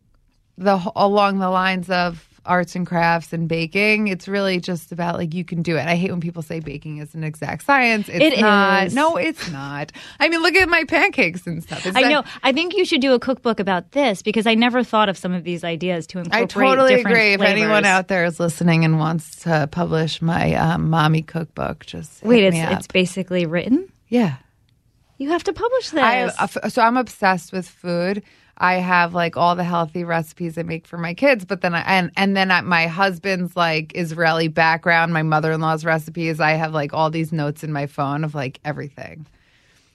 the 0.57 0.81
along 0.95 1.39
the 1.41 1.51
lines 1.51 1.91
of 1.91 2.34
arts 2.47 2.77
and 2.77 2.87
crafts 2.87 3.33
and 3.33 3.49
baking, 3.49 4.09
it's 4.09 4.29
really 4.29 4.61
just 4.61 4.93
about 4.93 5.17
like 5.17 5.33
you 5.35 5.45
can 5.45 5.63
do 5.63 5.77
it. 5.77 5.87
I 5.87 5.97
hate 5.97 6.11
when 6.11 6.21
people 6.21 6.43
say 6.43 6.61
baking 6.61 6.99
is 6.99 7.15
an 7.15 7.25
exact 7.25 7.65
science. 7.65 8.09
It's 8.09 8.37
It 8.37 8.41
not. 8.41 8.89
is. 8.89 8.95
No, 8.95 9.17
it's 9.17 9.51
not. 9.51 9.93
I 10.21 10.29
mean, 10.29 10.43
look 10.43 10.55
at 10.55 10.69
my 10.69 10.85
pancakes 10.85 11.47
and 11.47 11.63
stuff. 11.63 11.87
It's 11.87 11.97
I 11.97 12.01
like- 12.03 12.11
know. 12.11 12.23
I 12.43 12.53
think 12.53 12.75
you 12.77 12.85
should 12.85 13.01
do 13.01 13.13
a 13.15 13.19
cookbook 13.19 13.61
about 13.61 13.93
this 13.93 14.23
because 14.23 14.47
I 14.47 14.55
never 14.55 14.83
thought 14.85 15.09
of 15.09 15.17
some 15.17 15.33
of 15.33 15.45
these 15.45 15.65
ideas 15.65 16.07
to 16.09 16.19
incorporate. 16.19 16.43
I 16.43 16.47
totally 16.71 16.97
different 16.97 17.17
agree. 17.17 17.33
If 17.35 17.41
anyone 17.41 17.85
out 17.85 18.09
there 18.09 18.25
is 18.25 18.39
listening 18.39 18.85
and 18.85 18.99
wants 18.99 19.37
to 19.45 19.69
publish 19.71 20.21
my 20.21 20.55
um, 20.55 20.91
mommy 20.91 21.23
cookbook, 21.23 21.87
just 21.87 22.23
wait, 22.23 22.45
it's 22.45 22.57
it's 22.57 22.87
basically 22.87 23.47
written. 23.47 23.89
yeah. 24.09 24.37
You 25.17 25.31
have 25.31 25.45
to 25.45 25.53
publish 25.53 25.91
this. 25.91 26.35
I 26.39 26.47
so 26.69 26.83
I'm 26.83 26.97
obsessed 26.97 27.53
with 27.53 27.69
food. 27.69 28.23
I 28.57 28.75
have 28.75 29.15
like 29.15 29.37
all 29.37 29.57
the 29.57 29.65
healthy 29.65 30.05
recipes 30.05 30.57
I 30.57 30.63
make 30.63 30.87
for 30.87 30.99
my 30.99 31.15
kids, 31.15 31.45
but 31.45 31.61
then 31.61 31.75
I 31.75 31.81
and 31.81 32.11
and 32.17 32.37
then 32.37 32.51
at 32.51 32.65
my 32.65 32.87
husband's 32.87 33.57
like 33.57 33.93
Israeli 33.95 34.49
background, 34.49 35.13
my 35.13 35.23
mother-in-law's 35.23 35.85
recipes, 35.85 36.41
I 36.41 36.53
have 36.53 36.73
like 36.73 36.93
all 36.93 37.11
these 37.11 37.33
notes 37.33 37.65
in 37.65 37.73
my 37.73 37.87
phone 37.87 38.25
of 38.25 38.35
like 38.35 38.61
everything. 38.65 39.27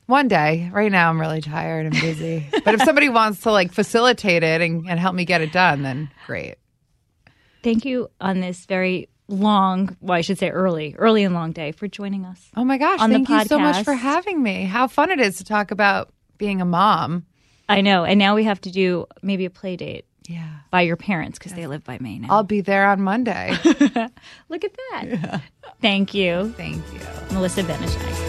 One 0.07 0.27
day, 0.27 0.69
right 0.73 0.91
now 0.91 1.09
I'm 1.09 1.21
really 1.21 1.41
tired 1.41 1.85
and 1.85 1.93
busy. 1.93 2.47
but 2.65 2.73
if 2.73 2.81
somebody 2.81 3.09
wants 3.09 3.41
to 3.41 3.51
like 3.51 3.71
facilitate 3.71 4.43
it 4.43 4.61
and, 4.61 4.89
and 4.89 4.99
help 4.99 5.15
me 5.15 5.23
get 5.23 5.41
it 5.41 5.51
done, 5.51 5.83
then 5.83 6.09
great. 6.25 6.55
Thank 7.61 7.85
you 7.85 8.09
on 8.19 8.39
this 8.39 8.65
very 8.65 9.09
long, 9.27 9.95
well, 10.01 10.17
I 10.17 10.21
should 10.21 10.39
say 10.39 10.49
early, 10.49 10.95
early 10.97 11.23
and 11.23 11.33
long 11.33 11.51
day 11.51 11.71
for 11.71 11.87
joining 11.87 12.25
us. 12.25 12.49
Oh 12.57 12.65
my 12.65 12.77
gosh, 12.77 12.99
On 12.99 13.09
the 13.09 13.17
thank 13.17 13.29
you 13.29 13.45
so 13.45 13.59
much 13.59 13.85
for 13.85 13.93
having 13.93 14.41
me. 14.41 14.63
How 14.63 14.87
fun 14.87 15.11
it 15.11 15.19
is 15.19 15.37
to 15.37 15.43
talk 15.43 15.71
about 15.71 16.11
being 16.37 16.61
a 16.61 16.65
mom. 16.65 17.25
I 17.69 17.81
know, 17.81 18.03
and 18.03 18.17
now 18.19 18.35
we 18.35 18.43
have 18.45 18.59
to 18.61 18.71
do 18.71 19.05
maybe 19.21 19.45
a 19.45 19.49
play 19.49 19.75
date 19.75 20.05
Yeah. 20.27 20.47
by 20.71 20.81
your 20.81 20.95
parents 20.97 21.37
because 21.39 21.53
they 21.53 21.67
live 21.67 21.83
by 21.83 21.97
Maine 22.01 22.23
now. 22.23 22.27
I'll 22.31 22.43
be 22.43 22.61
there 22.61 22.85
on 22.87 23.01
Monday. 23.01 23.51
Look 24.49 24.63
at 24.63 24.71
that. 24.91 25.41
Thank 25.81 26.13
you, 26.13 26.53
Thank 26.57 26.83
you. 26.93 26.99
Melissa 27.31 27.63
Ben-Ishay. 27.63 28.28